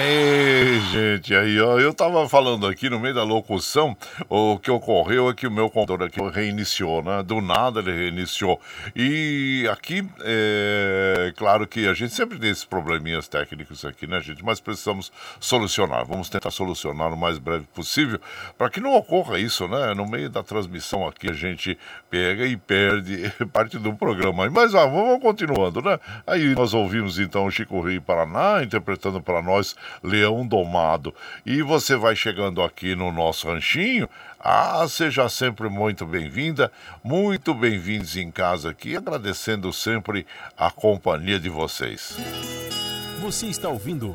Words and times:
Ei, 0.00 0.78
gente, 0.92 1.34
aí, 1.34 1.60
ó, 1.60 1.76
eu 1.76 1.92
tava 1.92 2.28
falando 2.28 2.68
aqui 2.68 2.88
no 2.88 3.00
meio 3.00 3.14
da 3.14 3.24
locução, 3.24 3.96
o 4.28 4.56
que 4.56 4.70
ocorreu 4.70 5.28
é 5.28 5.34
que 5.34 5.44
o 5.44 5.50
meu 5.50 5.68
computador 5.68 6.06
aqui 6.06 6.20
reiniciou, 6.30 7.02
né? 7.02 7.20
Do 7.24 7.40
nada 7.40 7.80
ele 7.80 7.90
reiniciou. 7.90 8.60
E 8.94 9.68
aqui, 9.72 10.08
é 10.20 11.32
claro 11.36 11.66
que 11.66 11.88
a 11.88 11.94
gente 11.94 12.14
sempre 12.14 12.38
tem 12.38 12.48
esses 12.48 12.64
probleminhas 12.64 13.26
técnicos 13.26 13.84
aqui, 13.84 14.06
né, 14.06 14.20
gente? 14.20 14.44
Mas 14.44 14.60
precisamos 14.60 15.10
solucionar. 15.40 16.06
Vamos 16.06 16.28
tentar 16.28 16.52
solucionar 16.52 17.12
o 17.12 17.16
mais 17.16 17.38
breve 17.38 17.66
possível 17.74 18.20
para 18.56 18.70
que 18.70 18.80
não 18.80 18.94
ocorra 18.94 19.36
isso, 19.36 19.66
né? 19.66 19.94
No 19.94 20.06
meio 20.06 20.30
da 20.30 20.44
transmissão 20.44 21.08
aqui 21.08 21.28
a 21.28 21.34
gente 21.34 21.76
pega 22.08 22.46
e 22.46 22.56
perde 22.56 23.32
parte 23.52 23.76
do 23.78 23.92
programa. 23.94 24.48
Mas 24.48 24.76
ah, 24.76 24.86
vamos 24.86 25.20
continuando, 25.20 25.82
né? 25.82 25.98
Aí 26.24 26.54
nós 26.54 26.72
ouvimos 26.72 27.18
então 27.18 27.46
o 27.46 27.50
Chico 27.50 27.80
Rio 27.80 28.00
Paraná 28.00 28.62
interpretando 28.62 29.20
para 29.20 29.42
nós 29.42 29.74
Leão 30.02 30.46
Domado. 30.46 31.14
E 31.44 31.62
você 31.62 31.96
vai 31.96 32.14
chegando 32.14 32.62
aqui 32.62 32.94
no 32.94 33.12
nosso 33.12 33.48
ranchinho. 33.48 34.08
Ah, 34.40 34.86
seja 34.88 35.28
sempre 35.28 35.68
muito 35.68 36.06
bem-vinda, 36.06 36.70
muito 37.02 37.52
bem-vindos 37.52 38.16
em 38.16 38.30
casa 38.30 38.70
aqui, 38.70 38.96
agradecendo 38.96 39.72
sempre 39.72 40.26
a 40.56 40.70
companhia 40.70 41.40
de 41.40 41.48
vocês. 41.48 42.16
Você 43.20 43.46
está 43.46 43.68
ouvindo 43.68 44.14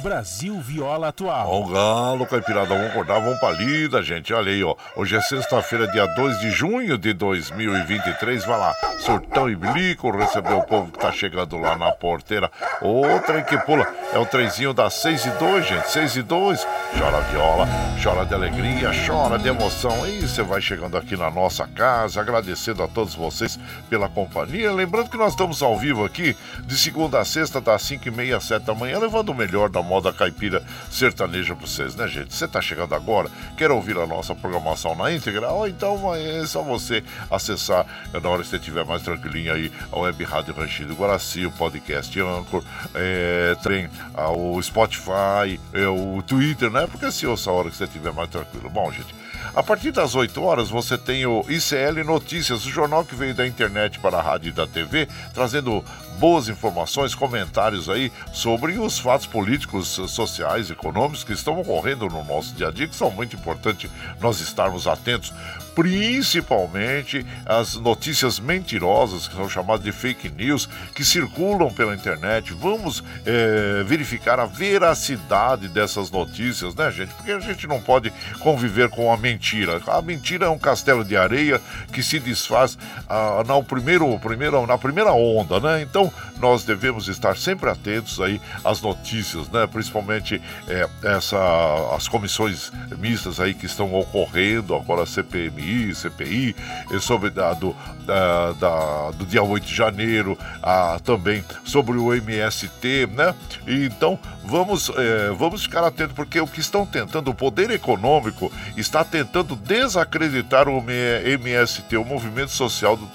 Brasil 0.00 0.60
Viola 0.60 1.08
Atual. 1.08 1.48
Ó, 1.50 1.66
galo, 1.66 2.26
caipirada, 2.26 2.66
vamos 2.66 2.90
acordar, 2.90 3.20
vamos 3.20 3.38
pra 3.40 3.50
lida, 3.50 4.02
gente. 4.02 4.32
Olha 4.32 4.52
aí, 4.52 4.62
ó. 4.62 4.74
Hoje 4.94 5.16
é 5.16 5.20
sexta-feira, 5.20 5.86
dia 5.88 6.06
2 6.06 6.40
de 6.40 6.50
junho 6.50 6.98
de 6.98 7.12
2023. 7.12 8.44
Vai 8.44 8.58
lá, 8.58 8.74
surtão 9.00 9.48
e 9.48 9.56
bilico, 9.56 10.10
receber 10.10 10.54
o 10.54 10.62
povo 10.62 10.92
que 10.92 10.98
tá 10.98 11.10
chegando 11.10 11.56
lá 11.56 11.76
na 11.76 11.92
porteira. 11.92 12.50
Outra 12.80 13.42
que 13.42 13.56
pula. 13.58 13.86
É 14.12 14.18
o 14.18 14.26
trenzinho 14.26 14.72
das 14.72 14.94
6 14.94 15.26
e 15.26 15.30
2, 15.30 15.66
gente. 15.66 15.90
6 15.90 16.16
e 16.16 16.22
2. 16.22 16.66
Chora 16.98 17.20
viola, 17.22 17.68
chora 18.02 18.24
de 18.24 18.34
alegria, 18.34 18.90
chora 19.06 19.38
de 19.38 19.48
emoção. 19.48 20.06
E 20.06 20.20
você 20.20 20.42
vai 20.42 20.60
chegando 20.60 20.96
aqui 20.96 21.16
na 21.16 21.30
nossa 21.30 21.66
casa, 21.66 22.20
agradecendo 22.20 22.82
a 22.82 22.88
todos 22.88 23.14
vocês 23.14 23.58
pela 23.88 24.08
companhia. 24.08 24.72
Lembrando 24.72 25.10
que 25.10 25.16
nós 25.16 25.32
estamos 25.32 25.62
ao 25.62 25.76
vivo 25.78 26.04
aqui, 26.04 26.36
de 26.64 26.76
segunda 26.76 27.20
a 27.20 27.24
sexta, 27.24 27.60
das 27.60 27.82
5 27.82 28.08
e 28.08 28.10
meia 28.10 28.36
às 28.36 28.44
7 28.44 28.64
da 28.64 28.74
manhã, 28.74 28.98
levando 28.98 29.30
o 29.30 29.34
melhor 29.34 29.68
da 29.68 29.82
moda 29.86 30.12
caipira 30.12 30.62
sertaneja 30.90 31.54
pra 31.54 31.66
vocês, 31.66 31.94
né, 31.94 32.06
gente? 32.08 32.34
Você 32.34 32.46
tá 32.46 32.60
chegando 32.60 32.94
agora, 32.94 33.30
quer 33.56 33.70
ouvir 33.70 33.96
a 33.96 34.06
nossa 34.06 34.34
programação 34.34 34.94
na 34.94 35.10
íntegra? 35.12 35.48
Ou 35.48 35.66
então 35.66 36.14
é 36.14 36.44
só 36.44 36.62
você 36.62 37.02
acessar, 37.30 37.86
na 38.12 38.28
hora 38.28 38.42
que 38.42 38.48
você 38.48 38.56
estiver 38.56 38.84
mais 38.84 39.02
tranquilinho 39.02 39.52
aí, 39.52 39.72
a 39.90 39.98
Web 39.98 40.22
Rádio 40.24 40.54
Ranchinho 40.54 40.88
do 40.88 40.94
Guaraci, 40.94 41.46
o 41.46 41.50
podcast 41.52 42.20
Anchor, 42.20 42.62
é, 42.94 43.56
tem 43.62 43.88
ah, 44.14 44.30
o 44.30 44.60
Spotify, 44.60 45.58
é, 45.72 45.86
o 45.86 46.22
Twitter, 46.26 46.70
né? 46.70 46.86
Porque 46.90 47.10
se 47.10 47.26
ouça 47.26 47.50
a 47.50 47.52
hora 47.54 47.70
que 47.70 47.76
você 47.76 47.84
estiver 47.84 48.12
mais 48.12 48.28
tranquilo. 48.28 48.68
Bom, 48.68 48.90
gente, 48.92 49.14
a 49.56 49.62
partir 49.62 49.90
das 49.90 50.14
8 50.14 50.42
horas 50.42 50.68
você 50.68 50.98
tem 50.98 51.24
o 51.24 51.42
ICL 51.48 52.04
Notícias, 52.04 52.66
o 52.66 52.70
jornal 52.70 53.06
que 53.06 53.14
veio 53.14 53.34
da 53.34 53.46
internet 53.46 53.98
para 53.98 54.18
a 54.18 54.22
rádio 54.22 54.50
e 54.50 54.52
da 54.52 54.66
TV, 54.66 55.08
trazendo 55.32 55.82
boas 56.18 56.50
informações, 56.50 57.14
comentários 57.14 57.88
aí 57.88 58.12
sobre 58.34 58.78
os 58.78 58.98
fatos 58.98 59.26
políticos, 59.26 59.88
sociais, 60.08 60.70
econômicos 60.70 61.24
que 61.24 61.32
estão 61.32 61.58
ocorrendo 61.58 62.06
no 62.06 62.22
nosso 62.22 62.54
dia 62.54 62.68
a 62.68 62.70
dia, 62.70 62.86
que 62.86 62.94
são 62.94 63.10
muito 63.10 63.34
importantes 63.34 63.90
nós 64.20 64.40
estarmos 64.40 64.86
atentos, 64.86 65.32
principalmente 65.76 67.24
as 67.44 67.74
notícias 67.74 68.40
mentirosas, 68.40 69.28
que 69.28 69.34
são 69.34 69.46
chamadas 69.46 69.84
de 69.84 69.92
fake 69.92 70.30
news, 70.30 70.66
que 70.94 71.04
circulam 71.04 71.70
pela 71.70 71.94
internet. 71.94 72.54
Vamos 72.54 73.04
é, 73.26 73.84
verificar 73.84 74.40
a 74.40 74.46
veracidade 74.46 75.68
dessas 75.68 76.10
notícias, 76.10 76.74
né, 76.74 76.90
gente? 76.90 77.12
Porque 77.12 77.30
a 77.30 77.40
gente 77.40 77.66
não 77.66 77.78
pode 77.78 78.10
conviver 78.40 78.88
com 78.88 79.12
a 79.12 79.18
mentira. 79.18 79.82
A 79.86 80.00
mentira 80.00 80.46
é 80.46 80.48
um 80.48 80.58
castelo 80.58 81.04
de 81.04 81.14
areia 81.14 81.60
que 81.92 82.02
se 82.02 82.18
desfaz 82.18 82.78
ah, 83.06 83.44
na, 83.46 83.62
primeiro, 83.62 84.18
primeiro, 84.18 84.66
na 84.66 84.78
primeira 84.78 85.12
onda, 85.12 85.60
né? 85.60 85.82
Então, 85.82 86.10
nós 86.38 86.64
devemos 86.64 87.06
estar 87.06 87.36
sempre 87.36 87.68
atentos 87.68 88.18
aí 88.18 88.40
às 88.64 88.80
notícias, 88.80 89.46
né? 89.50 89.66
Principalmente 89.66 90.40
é, 90.68 90.88
essa, 91.04 91.94
as 91.94 92.08
comissões 92.08 92.72
mistas 92.96 93.38
aí 93.38 93.52
que 93.52 93.66
estão 93.66 93.94
ocorrendo, 93.94 94.74
agora 94.74 95.02
a 95.02 95.06
CPMI, 95.06 95.65
CPI, 95.94 96.54
sobre 97.00 97.30
da, 97.30 97.52
do, 97.54 97.74
da, 98.04 98.52
da, 98.52 99.10
do 99.12 99.26
dia 99.26 99.42
8 99.42 99.66
de 99.66 99.74
janeiro, 99.74 100.38
a, 100.62 100.98
também 101.04 101.44
sobre 101.64 101.96
o 101.96 102.14
MST, 102.14 103.08
né? 103.12 103.34
E, 103.66 103.86
então, 103.86 104.18
vamos, 104.44 104.90
é, 104.90 105.30
vamos 105.30 105.62
ficar 105.62 105.84
atentos, 105.84 106.14
porque 106.14 106.40
o 106.40 106.46
que 106.46 106.60
estão 106.60 106.86
tentando, 106.86 107.30
o 107.30 107.34
poder 107.34 107.70
econômico 107.70 108.50
está 108.76 109.04
tentando 109.04 109.56
desacreditar 109.56 110.68
o 110.68 110.78
MST, 110.78 111.96
o 111.96 112.04
movimento 112.04 112.50
social 112.50 112.96
do, 112.96 113.06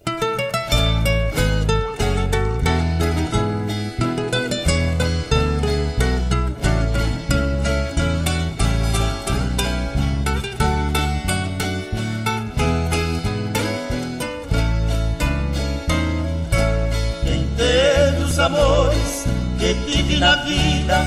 Que 19.61 19.75
tive 19.85 20.17
na 20.17 20.37
vida 20.37 21.05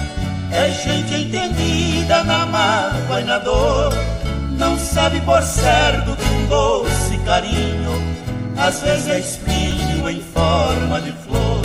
é 0.52 0.70
gente 0.70 1.12
entendida 1.12 2.22
na 2.22 2.46
mágoa 2.46 3.20
e 3.20 3.24
na 3.24 3.38
dor. 3.38 3.92
Não 4.56 4.78
sabe 4.78 5.20
por 5.22 5.42
certo 5.42 6.14
que 6.14 6.28
um 6.30 6.46
doce 6.46 7.18
carinho 7.24 7.90
às 8.56 8.80
vezes 8.80 9.08
é 9.08 9.18
espinho 9.18 10.08
em 10.08 10.20
forma 10.20 11.00
de 11.00 11.10
flor. 11.24 11.62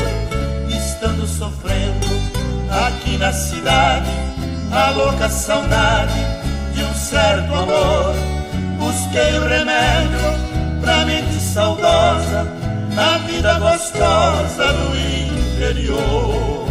Estando 0.68 1.28
sofrendo 1.28 2.08
aqui 2.88 3.18
na 3.18 3.32
cidade 3.32 4.10
a 4.72 4.90
louca 4.90 5.30
saudade 5.30 6.20
de 6.74 6.84
um 6.84 6.94
certo 6.96 7.54
amor. 7.54 8.16
Busquei 8.80 9.38
o 9.38 9.48
remédio 9.48 10.20
pra 10.82 11.06
mente 11.06 11.40
saudosa 11.40 12.48
na 12.96 13.20
vida 13.20 13.60
gostosa 13.60 14.74
do 14.74 14.98
interior. 14.98 16.69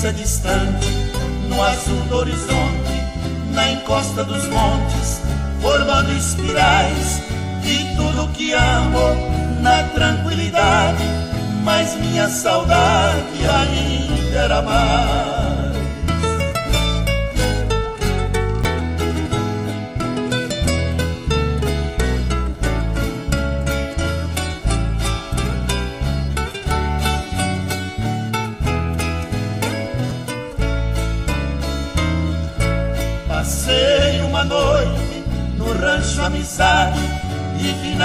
Fumaça 0.00 0.12
distante 0.12 0.86
no 1.48 1.62
azul 1.62 2.00
do 2.08 2.16
horizonte, 2.16 3.04
na 3.52 3.72
encosta 3.72 4.24
dos 4.24 4.46
montes, 4.48 5.20
formando 5.60 6.10
espirais, 6.12 7.20
vi 7.60 7.84
tudo 7.96 8.32
que 8.32 8.52
amo 8.52 9.60
na 9.60 9.84
tranquilidade, 9.94 11.04
mas 11.62 11.94
minha 11.96 12.28
saudade 12.28 13.46
ainda 13.46 14.38
era 14.38 14.62
mais. 14.62 15.39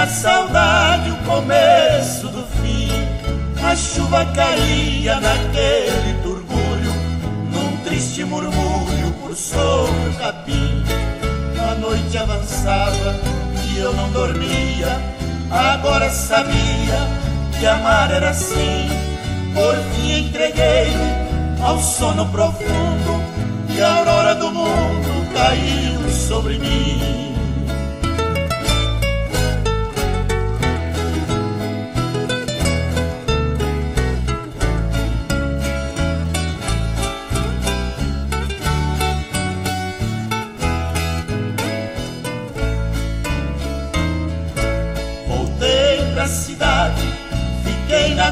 Saudade 0.08 1.10
o 1.10 1.16
começo 1.24 2.28
do 2.28 2.44
fim. 2.60 2.88
A 3.62 3.74
chuva 3.74 4.24
caía 4.26 5.20
naquele 5.20 6.14
turbulho, 6.22 6.92
num 7.50 7.76
triste 7.78 8.24
murmúrio 8.24 9.12
por 9.20 9.34
sobre 9.34 10.08
o 10.08 10.14
capim. 10.18 10.84
A 11.70 11.74
noite 11.74 12.16
avançava 12.16 13.16
e 13.68 13.78
eu 13.78 13.92
não 13.92 14.10
dormia, 14.10 15.00
agora 15.50 16.10
sabia 16.10 17.08
que 17.58 17.66
amar 17.66 18.10
era 18.12 18.30
assim. 18.30 18.88
Por 19.54 19.74
fim 19.94 20.26
entreguei-me 20.26 21.62
ao 21.62 21.78
sono 21.78 22.26
profundo 22.28 23.22
e 23.74 23.80
a 23.80 23.96
aurora 23.96 24.34
do 24.34 24.50
mundo 24.52 25.32
caiu 25.34 26.10
sobre 26.10 26.58
mim. 26.58 27.35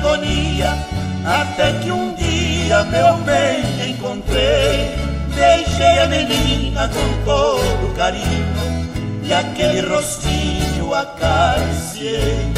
Agonia, 0.05 0.77
até 1.25 1.73
que 1.81 1.91
um 1.91 2.15
dia, 2.15 2.85
meu 2.85 3.17
bem, 3.25 3.91
encontrei. 3.91 4.95
Deixei 5.35 5.99
a 5.99 6.07
menina 6.07 6.89
com 6.89 7.25
todo 7.25 7.95
carinho 7.97 8.55
e 9.23 9.33
aquele 9.33 9.81
rostinho 9.81 10.95
acariciei. 10.95 12.53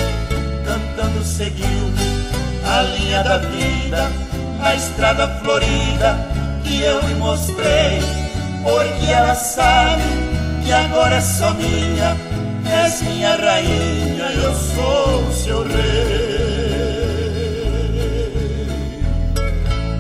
Cantando 0.65 1.23
seguiu 1.25 1.93
a 2.65 2.83
linha 2.83 3.23
da 3.23 3.39
vida, 3.39 4.11
a 4.61 4.75
estrada 4.75 5.29
florida 5.43 6.19
que 6.65 6.83
eu 6.83 7.01
lhe 7.01 7.15
mostrei. 7.15 8.01
Porque 8.63 9.07
ela 9.11 9.37
sabe 9.37 10.03
que 10.65 10.73
agora 10.73 11.17
é 11.17 11.21
só 11.21 11.55
minha, 11.55 12.17
és 12.69 13.01
minha 13.03 13.37
rainha, 13.37 14.25
eu 14.33 14.53
sou 14.53 15.33
seu 15.33 15.63
rei. 15.63 16.26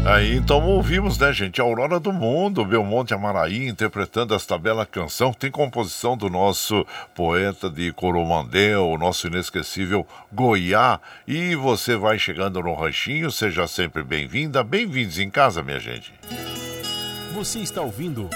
Aí 0.06 0.36
então 0.36 0.64
ouvimos, 0.64 1.18
né, 1.18 1.32
gente? 1.32 1.60
Aurora 1.60 1.98
do 1.98 2.12
Mundo, 2.12 2.64
Belmonte 2.64 3.12
Amaraí, 3.12 3.66
interpretando 3.66 4.36
esta 4.36 4.56
bela 4.56 4.86
canção. 4.86 5.32
Tem 5.32 5.50
composição 5.50 6.16
do 6.16 6.30
nosso 6.30 6.86
poeta 7.12 7.68
de 7.68 7.92
Coromandel, 7.92 8.86
o 8.86 8.96
nosso 8.96 9.26
inesquecível 9.26 10.06
Goiá. 10.32 11.00
E 11.26 11.56
você 11.56 11.96
vai 11.96 12.20
chegando 12.20 12.62
no 12.62 12.72
ranchinho, 12.74 13.32
seja 13.32 13.66
sempre 13.66 14.04
bem-vinda. 14.04 14.62
Bem-vindos 14.62 15.18
em 15.18 15.28
casa, 15.28 15.60
minha 15.60 15.80
gente. 15.80 16.14
Você 17.34 17.58
está 17.58 17.82
ouvindo. 17.82 18.30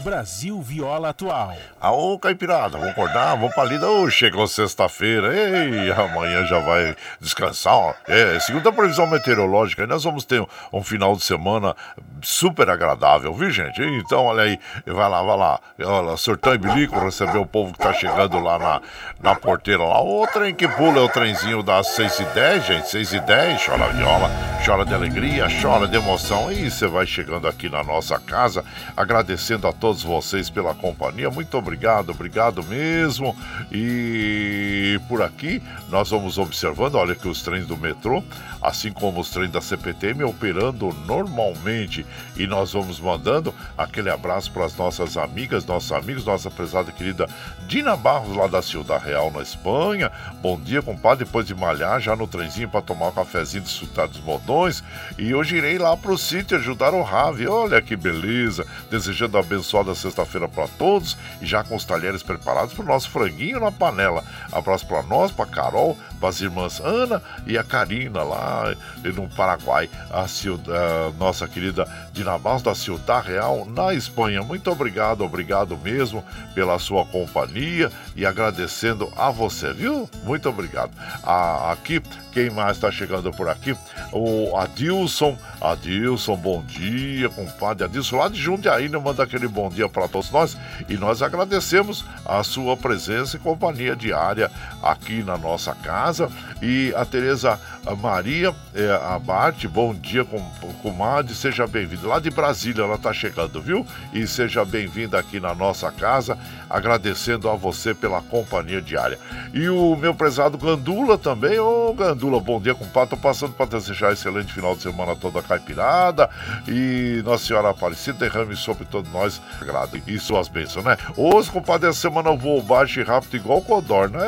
Brasil 0.00 0.60
Viola 0.60 1.10
Atual. 1.10 1.56
Aô, 1.80 2.18
Caipirada, 2.18 2.78
vamos 2.78 2.92
acordar, 2.92 3.34
vamos 3.36 3.54
pra 3.54 3.64
lida. 3.64 3.88
Oh, 3.88 4.10
chegou 4.10 4.46
sexta-feira, 4.46 5.34
ei, 5.34 5.90
amanhã 5.92 6.44
já 6.46 6.58
vai 6.58 6.96
descansar. 7.20 7.74
Ó. 7.74 7.94
É, 8.06 8.38
segundo 8.40 8.68
a 8.68 8.72
previsão 8.72 9.06
meteorológica, 9.06 9.86
nós 9.86 10.04
vamos 10.04 10.24
ter 10.24 10.40
um, 10.40 10.46
um, 10.72 10.82
final 10.82 11.14
de 11.14 11.22
semana 11.22 11.76
super 12.22 12.68
agradável, 12.70 13.32
viu, 13.34 13.50
gente? 13.50 13.82
Então, 13.82 14.24
olha 14.24 14.42
aí, 14.42 14.58
vai 14.86 15.08
lá, 15.08 15.22
vai 15.22 15.36
lá. 15.36 15.60
Olha, 15.82 16.16
Surtão 16.16 16.54
e 16.54 16.58
Bilico 16.58 16.98
receber 16.98 17.38
o 17.38 17.46
povo 17.46 17.72
que 17.72 17.78
tá 17.78 17.92
chegando 17.92 18.38
lá 18.40 18.58
na, 18.58 18.80
na 19.20 19.34
porteira 19.34 19.82
lá. 19.84 20.02
O 20.02 20.26
trem 20.26 20.54
que 20.54 20.68
pula 20.68 20.98
é 20.98 21.02
o 21.02 21.08
trenzinho 21.08 21.62
das 21.62 21.88
6 21.88 22.20
e 22.20 22.24
10, 22.24 22.66
gente, 22.66 22.88
6 22.88 23.12
e 23.12 23.20
10, 23.20 23.66
chora 23.66 23.88
viola, 23.92 24.30
chora 24.64 24.84
de 24.84 24.94
alegria, 24.94 25.46
chora 25.60 25.86
de 25.86 25.96
emoção. 25.96 26.50
E 26.50 26.70
você 26.70 26.86
vai 26.86 27.06
chegando 27.06 27.46
aqui 27.46 27.68
na 27.68 27.82
nossa 27.82 28.18
casa, 28.18 28.64
agradecendo 28.96 29.66
a 29.66 29.72
todos 29.72 29.89
todos 29.90 30.04
vocês 30.04 30.48
pela 30.48 30.72
companhia. 30.72 31.28
Muito 31.30 31.58
obrigado, 31.58 32.10
obrigado 32.10 32.62
mesmo. 32.62 33.36
E 33.72 35.00
por 35.08 35.20
aqui 35.20 35.60
nós 35.88 36.10
vamos 36.10 36.38
observando, 36.38 36.94
olha 36.94 37.16
que 37.16 37.26
os 37.26 37.42
trens 37.42 37.66
do 37.66 37.76
metrô, 37.76 38.22
assim 38.62 38.92
como 38.92 39.20
os 39.20 39.30
trens 39.30 39.50
da 39.50 39.60
CPTM 39.60 40.22
operando 40.22 40.94
normalmente. 41.06 42.06
E 42.36 42.46
nós 42.46 42.72
vamos 42.72 43.00
mandando 43.00 43.52
aquele 43.76 44.10
abraço 44.10 44.52
para 44.52 44.64
as 44.64 44.76
nossas 44.76 45.16
amigas, 45.16 45.66
nossos 45.66 45.90
amigos, 45.90 46.24
nossa 46.24 46.48
prezada 46.48 46.92
querida 46.92 47.28
Dina 47.66 47.96
Barros 47.96 48.36
lá 48.36 48.46
da 48.46 48.62
Ciudad 48.62 49.02
Real 49.02 49.30
na 49.32 49.42
Espanha. 49.42 50.10
Bom 50.40 50.58
dia, 50.60 50.82
compadre, 50.82 51.24
depois 51.24 51.46
de 51.46 51.54
malhar 51.54 52.00
já 52.00 52.14
no 52.14 52.28
trenzinho 52.28 52.68
para 52.68 52.80
tomar 52.80 53.08
um 53.08 53.12
cafezinho 53.12 53.64
de 53.64 53.70
desfrutar 53.70 54.06
dos 54.06 54.20
modões. 54.20 54.84
E 55.18 55.34
hoje 55.34 55.56
irei 55.56 55.78
lá 55.78 55.96
para 55.96 56.12
o 56.12 56.18
sítio 56.18 56.56
ajudar 56.56 56.94
o 56.94 57.02
Ravi. 57.02 57.48
Olha 57.48 57.82
que 57.82 57.96
beleza, 57.96 58.64
desejando 58.90 59.38
abençoar 59.38 59.79
abençoada 59.80 59.94
sexta-feira 59.94 60.48
para 60.48 60.68
todos 60.68 61.16
e 61.40 61.46
já 61.46 61.64
com 61.64 61.74
os 61.74 61.84
talheres 61.84 62.22
preparados 62.22 62.74
para 62.74 62.84
o 62.84 62.86
nosso 62.86 63.10
franguinho 63.10 63.60
na 63.60 63.72
panela. 63.72 64.22
Abraço 64.52 64.86
para 64.86 65.02
nós, 65.02 65.32
para 65.32 65.46
Carol, 65.46 65.96
para 66.18 66.28
as 66.28 66.40
irmãs 66.40 66.80
Ana 66.80 67.22
e 67.46 67.56
a 67.56 67.64
Karina 67.64 68.22
lá 68.22 68.74
no 69.02 69.28
Paraguai, 69.30 69.88
a, 70.10 70.22
a 70.22 71.12
nossa 71.18 71.48
querida 71.48 71.88
Dinabals 72.12 72.62
da 72.62 72.74
Ciudad 72.74 73.24
Real 73.24 73.66
na 73.66 73.94
Espanha. 73.94 74.42
Muito 74.42 74.70
obrigado, 74.70 75.24
obrigado 75.24 75.76
mesmo 75.78 76.24
pela 76.54 76.78
sua 76.78 77.04
companhia 77.04 77.90
e 78.14 78.26
agradecendo 78.26 79.10
a 79.16 79.30
você, 79.30 79.72
viu? 79.72 80.08
Muito 80.24 80.48
obrigado. 80.48 80.90
A, 81.22 81.72
aqui, 81.72 82.02
quem 82.32 82.50
mais 82.50 82.76
está 82.76 82.90
chegando 82.90 83.30
por 83.32 83.48
aqui? 83.48 83.76
O 84.12 84.56
Adilson. 84.56 85.36
Adilson, 85.60 86.36
bom 86.36 86.62
dia, 86.62 87.28
compadre. 87.30 87.84
Adilson 87.84 88.16
lá 88.16 88.28
de 88.28 88.40
Jundiaí, 88.40 88.88
né? 88.88 88.98
Manda 88.98 89.22
aquele 89.22 89.48
bom 89.48 89.69
dia 89.70 89.88
para 89.88 90.08
todos 90.08 90.30
nós 90.30 90.56
e 90.88 90.96
nós 90.96 91.22
agradecemos 91.22 92.04
a 92.26 92.42
sua 92.42 92.76
presença 92.76 93.36
e 93.36 93.40
companhia 93.40 93.96
diária 93.96 94.50
aqui 94.82 95.22
na 95.22 95.38
nossa 95.38 95.74
casa. 95.74 96.30
E 96.60 96.92
a 96.94 97.04
Tereza 97.04 97.58
Maria 98.00 98.54
é, 98.74 98.90
Abate, 99.14 99.66
bom 99.66 99.94
dia, 99.94 100.24
com, 100.24 100.40
comadre, 100.82 101.34
seja 101.34 101.66
bem-vinda. 101.66 102.06
Lá 102.06 102.18
de 102.18 102.30
Brasília 102.30 102.82
ela 102.82 102.96
está 102.96 103.12
chegando, 103.12 103.60
viu? 103.60 103.86
E 104.12 104.26
seja 104.26 104.64
bem-vinda 104.64 105.18
aqui 105.18 105.40
na 105.40 105.54
nossa 105.54 105.90
casa, 105.90 106.38
agradecendo 106.68 107.48
a 107.48 107.56
você 107.56 107.94
pela 107.94 108.20
companhia 108.20 108.82
diária. 108.82 109.18
E 109.54 109.68
o 109.68 109.96
meu 109.96 110.14
prezado 110.14 110.58
Gandula 110.58 111.16
também, 111.16 111.58
ô 111.58 111.94
Gandula, 111.94 112.40
bom 112.40 112.60
dia, 112.60 112.74
compadre. 112.74 113.10
Tô 113.10 113.16
passando 113.16 113.54
para 113.54 113.66
desejar 113.66 114.12
excelente 114.12 114.52
final 114.52 114.76
de 114.76 114.82
semana 114.82 115.16
toda 115.16 115.42
caipirada. 115.42 116.28
E 116.68 117.22
Nossa 117.24 117.46
Senhora 117.46 117.70
Aparecida 117.70 118.18
derrame 118.18 118.56
sobre 118.56 118.84
todos 118.84 119.10
nós 119.12 119.40
agrado 119.62 120.00
e 120.06 120.18
suas 120.18 120.48
bênçãos, 120.48 120.84
né? 120.84 120.96
Hoje, 121.16 121.50
compadre, 121.50 121.88
essa 121.88 122.00
semana 122.00 122.30
eu 122.30 122.36
vou 122.36 122.62
baixo 122.62 123.00
e 123.00 123.02
rápido 123.02 123.36
igual 123.36 123.62
codorna. 123.62 124.18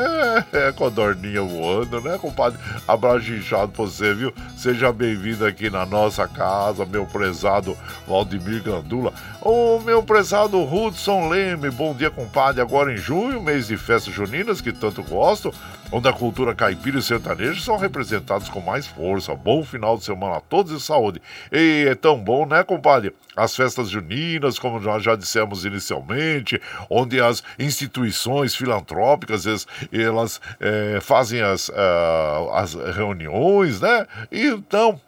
É, 0.53 0.69
é 0.69 0.73
codorninha 0.73 1.43
voando, 1.43 2.01
né, 2.01 2.19
compadre? 2.19 2.59
Abraço 2.87 3.33
inchado 3.33 3.73
pra 3.73 3.85
você, 3.85 4.15
viu? 4.15 4.33
Seja 4.57 4.93
bem-vindo 4.93 5.45
aqui 5.45 5.71
na 5.71 5.85
nossa 5.87 6.27
casa, 6.29 6.85
meu 6.85 7.07
prezado 7.07 7.77
Valdemir 8.07 8.62
Gandula. 8.62 9.12
O 9.41 9.81
meu 9.81 10.03
prezado 10.03 10.62
Hudson 10.62 11.29
Leme, 11.29 11.71
bom 11.71 11.95
dia, 11.95 12.11
compadre. 12.11 12.61
Agora 12.61 12.93
em 12.93 12.97
junho, 12.97 13.43
mês 13.43 13.67
de 13.67 13.77
festas 13.77 14.15
juninas 14.15 14.61
que 14.61 14.73
tanto 14.73 15.03
gosto 15.03 15.53
onde 15.93 16.09
a 16.09 16.13
cultura 16.13 16.55
caipira 16.55 16.99
e 16.99 17.03
sertaneja 17.03 17.61
são 17.61 17.77
representados 17.77 18.49
com 18.49 18.61
mais 18.61 18.87
força. 18.87 19.35
Bom 19.35 19.63
final 19.63 19.99
de 19.99 20.05
semana 20.05 20.37
a 20.37 20.41
todos 20.41 20.73
e 20.73 20.85
saúde. 20.85 21.21
E 21.53 21.85
é 21.87 21.95
tão 21.95 22.19
bom, 22.19 22.47
né, 22.47 22.65
compadre? 22.65 23.15
As 23.37 23.55
festas 23.55 23.91
juninas, 23.91 24.59
como 24.59 24.81
nós 24.81 25.03
já 25.03 25.15
dissemos 25.15 25.65
inicialmente, 25.65 26.61
onde 26.89 27.21
as 27.21 27.43
instituições 27.59 28.55
filantrópicas 28.55 29.47
elas, 29.47 29.67
elas 29.93 30.41
é, 30.61 30.99
fazem 31.01 31.43
as, 31.43 31.69
uh, 31.69 32.51
as 32.55 32.75
reuniões, 32.75 33.81
né? 33.81 34.07
Então 34.31 35.01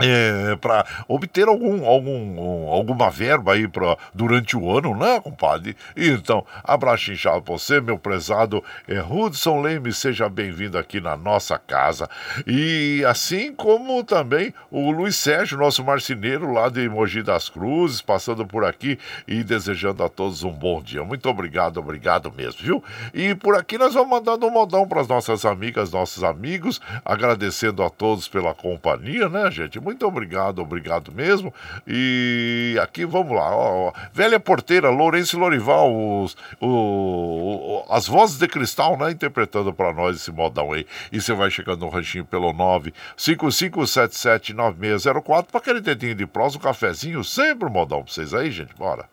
é, 0.00 0.56
para 0.56 0.86
obter 1.06 1.48
algum, 1.48 1.86
algum, 1.86 2.68
alguma 2.68 3.10
verba 3.10 3.54
aí 3.54 3.66
pra, 3.68 3.96
durante 4.14 4.56
o 4.56 4.76
ano, 4.76 4.94
né, 4.96 5.20
compadre? 5.20 5.76
Então, 5.96 6.44
abraço 6.62 7.12
inchado 7.12 7.42
pra 7.42 7.54
você, 7.54 7.80
meu 7.80 7.98
prezado 7.98 8.62
é, 8.86 9.00
Hudson 9.00 9.60
Leme, 9.60 9.92
seja 9.92 10.28
bem-vindo 10.28 10.78
aqui 10.78 11.00
na 11.00 11.16
nossa 11.16 11.58
casa. 11.58 12.08
E 12.46 13.04
assim 13.06 13.52
como 13.52 14.02
também 14.04 14.54
o 14.70 14.90
Luiz 14.90 15.16
Sérgio, 15.16 15.58
nosso 15.58 15.84
marceneiro 15.84 16.52
lá 16.52 16.68
de 16.68 16.88
Mogi 16.88 17.22
das 17.22 17.48
Cruzes, 17.48 18.00
passando 18.00 18.46
por 18.46 18.64
aqui 18.64 18.98
e 19.26 19.42
desejando 19.42 20.02
a 20.04 20.08
todos 20.08 20.42
um 20.42 20.52
bom 20.52 20.82
dia. 20.82 21.04
Muito 21.04 21.28
obrigado, 21.28 21.78
obrigado 21.78 22.32
mesmo, 22.32 22.62
viu? 22.62 22.84
E 23.12 23.34
por 23.34 23.54
aqui 23.54 23.78
nós 23.78 23.94
vamos 23.94 24.10
mandando 24.10 24.46
um 24.46 24.50
modão 24.50 24.86
para 24.86 25.00
as 25.00 25.08
nossas 25.08 25.44
amigas, 25.44 25.90
nossos 25.90 26.22
amigos, 26.24 26.80
agradecendo 27.04 27.82
a 27.82 27.90
todos 27.90 28.28
pela 28.28 28.54
companhia, 28.54 29.28
né, 29.28 29.50
gente? 29.50 29.80
Muito 29.88 30.06
obrigado, 30.06 30.58
obrigado 30.58 31.10
mesmo. 31.10 31.50
E 31.86 32.78
aqui 32.82 33.06
vamos 33.06 33.34
lá, 33.34 33.56
ó, 33.56 33.90
Velha 34.12 34.38
Porteira, 34.38 34.90
Lourenço 34.90 35.38
Lorival, 35.38 35.90
os, 35.90 36.36
o, 36.60 37.82
as 37.88 38.06
vozes 38.06 38.36
de 38.36 38.46
cristal, 38.46 38.98
né? 38.98 39.10
Interpretando 39.10 39.72
para 39.72 39.94
nós 39.94 40.16
esse 40.16 40.30
modão 40.30 40.74
aí. 40.74 40.86
E 41.10 41.22
você 41.22 41.32
vai 41.32 41.50
chegando 41.50 41.80
no 41.80 41.88
ranchinho 41.88 42.26
pelo 42.26 42.52
955779604 42.52 45.46
para 45.46 45.58
aquele 45.58 45.80
dedinho 45.80 46.14
de 46.14 46.26
prosa, 46.26 46.58
um 46.58 46.60
cafezinho, 46.60 47.24
sempre 47.24 47.66
um 47.66 47.72
modão 47.72 48.02
para 48.02 48.12
vocês 48.12 48.34
aí, 48.34 48.50
gente. 48.50 48.74
Bora. 48.74 49.08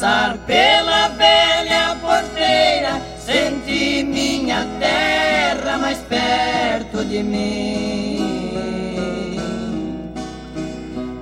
Passar 0.00 0.38
pela 0.46 1.08
velha 1.08 1.94
porteira, 2.00 3.02
senti 3.18 4.02
minha 4.02 4.66
terra 4.78 5.76
mais 5.76 5.98
perto 5.98 7.04
de 7.04 7.22
mim. 7.22 8.56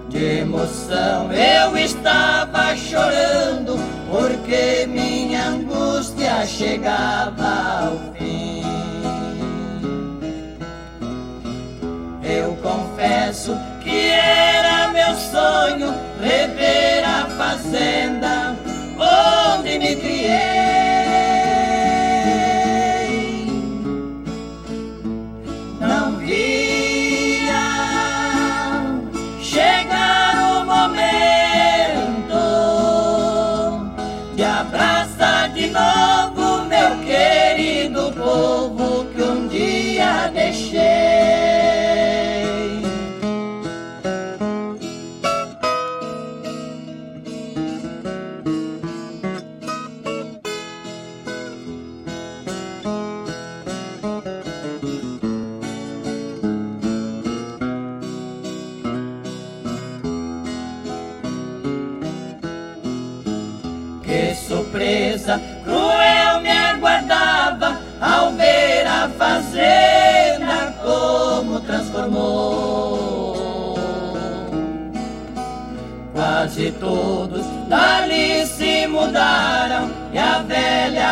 De 0.09 0.25
emoção 0.43 1.33
eu 1.33 1.77
estava 1.77 2.77
chorando, 2.77 3.81
porque 4.09 4.87
minha 4.87 5.49
angústia 5.49 6.47
chegava 6.47 7.89
ao 7.89 7.99
fim. 8.15 8.63
Eu 12.23 12.57
confesso 12.63 13.59
que 13.83 14.11
era 14.11 14.87
meu 14.93 15.17
sonho 15.17 15.93
rever 16.23 17.05
a 17.05 17.27
fazenda 17.37 18.48
onde 20.09 20.23
me 20.23 20.58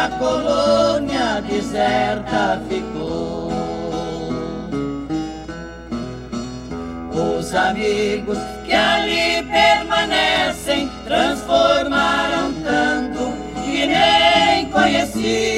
velha 0.07 0.11
colônia 0.19 1.41
deserta 1.43 2.61
ficou. 2.69 3.51
Os 7.39 7.55
amigos 7.55 8.39
que 8.65 8.73
ali 8.73 9.43
permanecem 9.45 10.91
transformaram 11.05 12.53
tanto 12.63 13.33
que 13.65 13.87
nem 13.87 14.71
conheci. 14.71 15.56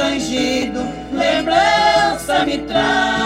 Triste 0.00 0.32
rangido, 0.70 0.80
lembrança 1.12 2.44
me 2.46 2.58
traz. 2.58 3.19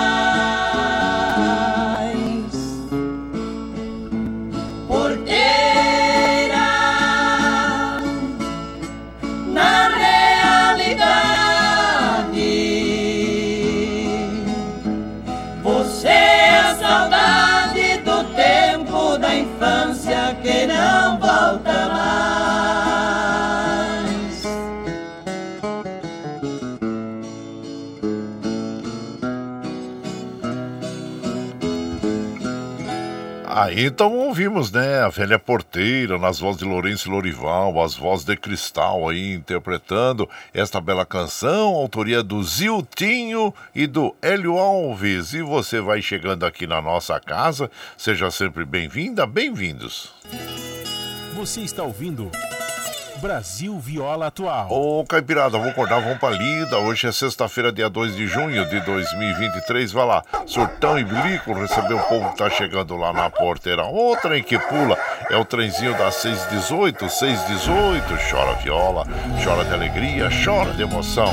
Então 33.76 34.16
ouvimos, 34.16 34.70
né, 34.70 35.00
a 35.00 35.08
velha 35.08 35.38
porteira 35.38 36.16
nas 36.16 36.38
vozes 36.38 36.58
de 36.58 36.64
Lourenço 36.64 37.10
Lorival, 37.10 37.82
as 37.82 37.94
vozes 37.94 38.24
de 38.24 38.36
Cristal 38.36 39.08
aí 39.08 39.34
interpretando 39.34 40.28
esta 40.52 40.80
bela 40.80 41.04
canção, 41.04 41.74
autoria 41.74 42.22
do 42.22 42.40
Ziltinho 42.42 43.52
e 43.74 43.86
do 43.86 44.14
Hélio 44.22 44.58
Alves. 44.58 45.32
E 45.32 45.42
você 45.42 45.80
vai 45.80 46.00
chegando 46.00 46.46
aqui 46.46 46.66
na 46.66 46.80
nossa 46.80 47.18
casa, 47.18 47.68
seja 47.98 48.30
sempre 48.30 48.64
bem-vinda, 48.64 49.26
bem-vindos. 49.26 50.12
Você 51.34 51.62
está 51.62 51.82
ouvindo 51.82 52.30
Brasil 53.24 53.78
Viola 53.78 54.26
Atual. 54.26 54.68
Ô, 54.70 55.02
Caipirada, 55.06 55.56
vamos 55.56 55.68
acordar, 55.68 55.98
vamos 55.98 56.18
pra 56.18 56.28
lida. 56.28 56.76
Hoje 56.76 57.06
é 57.06 57.10
sexta-feira, 57.10 57.72
dia 57.72 57.88
2 57.88 58.14
de 58.14 58.26
junho 58.26 58.68
de 58.68 58.78
2023. 58.80 59.92
Vai 59.92 60.06
lá, 60.06 60.22
surtão 60.44 60.98
e 60.98 61.04
bilico, 61.04 61.54
receber 61.54 61.94
o 61.94 62.00
povo 62.00 62.32
que 62.32 62.36
tá 62.36 62.50
chegando 62.50 62.94
lá 62.98 63.14
na 63.14 63.30
porteira. 63.30 63.86
O 63.86 64.14
trem 64.20 64.42
que 64.42 64.58
pula 64.58 64.98
é 65.30 65.38
o 65.38 65.44
trenzinho 65.46 65.96
das 65.96 66.16
618, 66.16 67.08
618. 67.08 68.30
Chora 68.30 68.56
viola, 68.56 69.06
chora 69.42 69.64
de 69.64 69.72
alegria, 69.72 70.28
chora 70.44 70.74
de 70.74 70.82
emoção. 70.82 71.32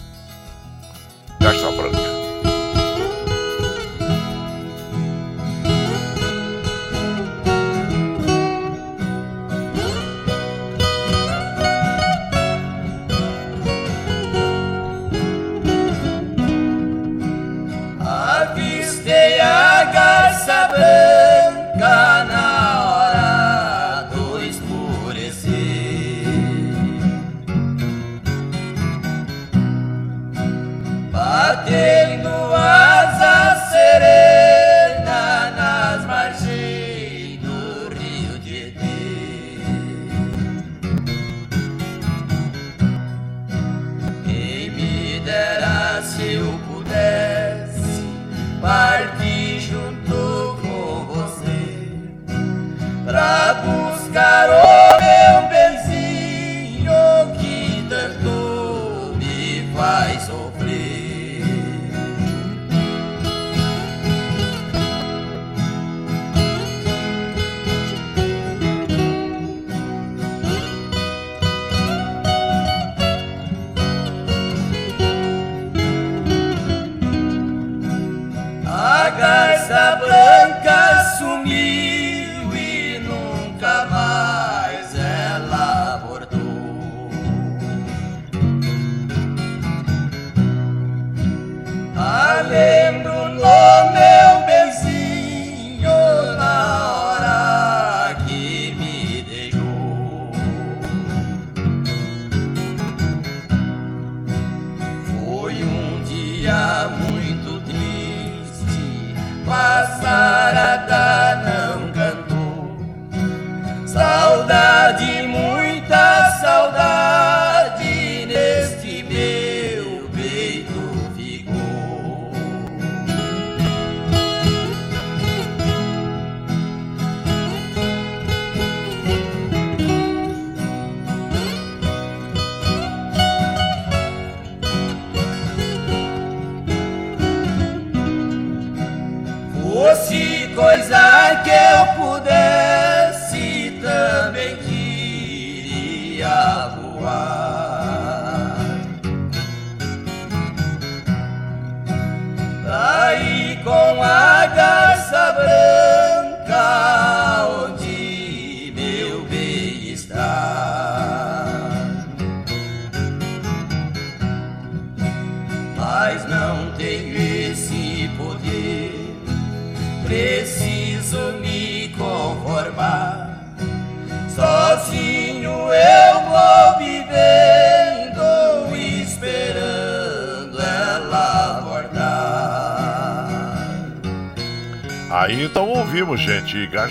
Garça 1.39 1.69
Branca. 1.71 2.20
Garça 18.55 19.01
branca 19.03 19.41
sumiu 19.41 19.60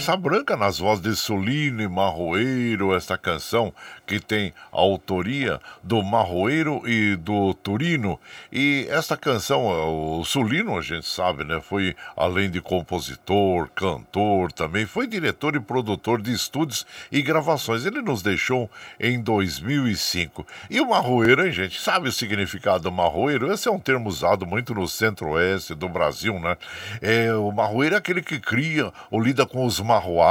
gente, 0.01 0.17
Garça 0.17 0.17
Nas 0.57 0.79
vozes 0.79 1.03
de 1.03 1.15
Sulino 1.15 1.81
e 1.81 1.89
Marroeiro, 1.89 2.95
esta 2.95 3.17
canção 3.17 3.73
que 4.07 4.19
tem 4.19 4.53
a 4.73 4.79
autoria 4.79 5.61
do 5.83 6.03
Marroeiro 6.03 6.83
e 6.85 7.15
do 7.17 7.55
Turino. 7.55 8.19
E 8.53 8.87
esta 8.91 9.17
canção, 9.17 10.19
o 10.19 10.25
Sulino, 10.25 10.77
a 10.77 10.83
gente 10.83 11.07
sabe, 11.07 11.45
né, 11.45 11.61
foi 11.61 11.95
além 12.17 12.51
de 12.51 12.61
compositor, 12.61 13.69
cantor, 13.75 14.51
também 14.53 14.87
foi 14.87 15.07
diretor 15.07 15.55
e 15.55 15.61
produtor 15.61 16.21
de 16.21 16.33
estúdios 16.33 16.85
e 17.13 17.23
gravações. 17.23 17.87
Ele 17.87 18.03
nos 18.03 18.21
deixou 18.21 18.69
em 18.99 19.21
2005. 19.21 20.47
E 20.69 20.81
o 20.81 20.91
Marroeiro, 20.91 21.47
hein, 21.47 21.53
gente, 21.53 21.81
sabe 21.81 22.09
o 22.09 22.13
significado 22.13 22.85
do 22.85 22.93
Marroeiro? 22.93 23.53
Esse 23.53 23.69
é 23.69 23.71
um 23.71 23.79
termo 23.79 24.09
usado 24.09 24.47
muito 24.47 24.75
no 24.75 24.89
centro-oeste 24.89 25.75
do 25.75 25.89
Brasil, 25.89 26.39
né? 26.41 26.57
É, 27.01 27.33
o 27.35 27.53
Marroeiro 27.53 27.95
é 27.95 27.99
aquele 27.99 28.23
que 28.23 28.41
cria 28.41 28.93
ou 29.11 29.21
lida 29.21 29.47
com 29.47 29.65
os 29.65 29.79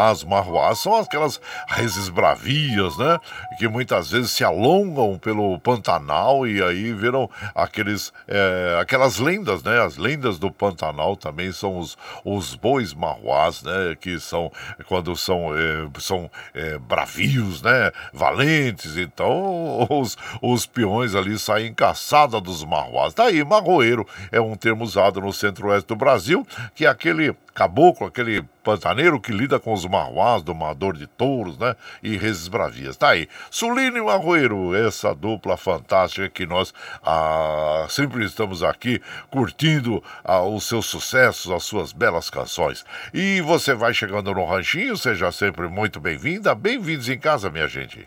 marroás. 0.10 0.40
Marroás 0.50 0.80
são 0.80 0.96
aquelas 0.96 1.40
raízes 1.68 2.10
bravias, 2.10 2.98
né? 2.98 3.20
Que 3.58 3.68
muitas 3.68 4.12
vezes 4.12 4.32
se 4.32 4.44
alongam 4.44 5.18
pelo 5.18 5.60
Pantanal 5.60 6.48
e 6.48 6.62
aí 6.62 6.94
viram 6.94 7.30
aqueles, 7.54 8.12
é, 8.28 8.78
aquelas 8.82 9.20
lendas, 9.20 9.64
né? 9.64 9.82
As 9.82 9.98
lendas 9.98 10.40
do 10.40 10.52
Pantanal 10.52 11.16
também 11.16 11.52
são 11.52 11.78
os, 11.78 11.98
os 12.26 12.56
bois 12.56 12.94
marroás, 12.94 13.62
né? 13.64 13.96
Que 14.00 14.20
são 14.20 14.52
quando 14.88 15.16
são, 15.16 15.56
é, 15.56 15.88
são 16.00 16.30
é, 16.54 16.78
bravios, 16.78 17.62
né? 17.62 17.92
Valentes. 18.14 18.98
Então 18.98 19.88
os, 19.90 20.18
os 20.42 20.66
peões 20.66 21.16
ali 21.16 21.38
saem 21.38 21.74
caçada 21.74 22.42
dos 22.42 22.64
marroás. 22.64 23.14
Daí, 23.14 23.44
marroeiro 23.44 24.06
é 24.32 24.42
um 24.42 24.56
termo 24.56 24.84
usado 24.84 25.22
no 25.22 25.32
centro-oeste 25.32 25.88
do 25.88 25.96
Brasil, 25.96 26.46
que 26.74 26.86
é 26.86 26.90
aquele 26.90 27.36
caboclo, 27.54 28.08
aquele 28.08 28.44
pantaneiro 28.70 29.20
que 29.20 29.32
lida 29.32 29.60
com 29.60 29.74
os 29.74 29.84
marroás, 29.86 30.44
domador 30.44 30.96
de 30.96 31.08
touros, 31.08 31.58
né? 31.58 31.76
E 32.04 32.16
reses 32.16 32.48
bravias. 32.48 32.96
Tá 32.96 33.10
aí. 33.10 33.28
Sulino 33.50 33.98
e 33.98 34.02
Marroeiro, 34.02 34.76
essa 34.76 35.16
dupla 35.16 35.58
fantástica 35.58 36.30
que 36.30 36.46
nós 36.46 36.72
ah, 37.04 37.88
sempre 37.90 38.24
estamos 38.24 38.62
aqui 38.62 39.02
curtindo 39.32 40.04
ah, 40.24 40.44
os 40.44 40.66
seus 40.66 40.86
sucessos, 40.86 41.52
as 41.52 41.64
suas 41.64 41.92
belas 41.92 42.30
canções. 42.30 42.86
E 43.12 43.42
você 43.42 43.74
vai 43.74 43.92
chegando 43.92 44.32
no 44.36 44.46
ranchinho, 44.46 44.96
seja 44.96 45.32
sempre 45.32 45.68
muito 45.68 46.00
bem-vinda. 46.00 46.54
Bem-vindos 46.54 47.10
em 47.10 47.18
casa, 47.18 47.50
minha 47.50 47.68
gente. 47.68 48.06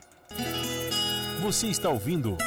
Você 1.40 1.66
está 1.66 1.88
ouvindo. 1.88 2.38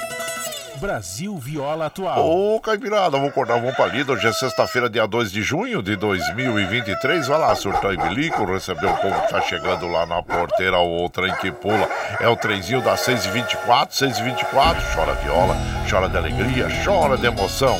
Brasil 0.79 1.37
Viola 1.37 1.87
Atual. 1.87 2.29
Ô, 2.29 2.59
Caipirada, 2.59 3.11
vamos 3.11 3.29
acordar, 3.29 3.59
vamos 3.59 3.75
palida. 3.75 4.13
Hoje 4.13 4.27
é 4.27 4.33
sexta-feira, 4.33 4.89
dia 4.89 5.07
2 5.07 5.31
de 5.31 5.41
junho 5.41 5.81
de 5.81 5.95
2023. 5.95 7.27
Vai 7.27 7.39
lá, 7.39 7.55
surtão 7.55 7.93
e 7.93 7.97
bilico, 7.97 8.45
receber 8.45 8.87
o 8.87 8.97
povo 8.97 9.21
que 9.21 9.29
tá 9.29 9.41
chegando 9.41 9.87
lá 9.87 10.05
na 10.05 10.21
porteira, 10.21 10.77
o 10.79 11.09
trem 11.09 11.33
que 11.35 11.51
pula. 11.51 11.87
É 12.19 12.27
o 12.27 12.35
trenzinho 12.35 12.81
das 12.81 13.05
6h24, 13.05 13.89
6h24. 13.89 14.75
Chora 14.93 15.13
viola, 15.15 15.55
chora 15.89 16.09
de 16.09 16.17
alegria, 16.17 16.67
chora 16.83 17.17
de 17.17 17.25
emoção. 17.25 17.79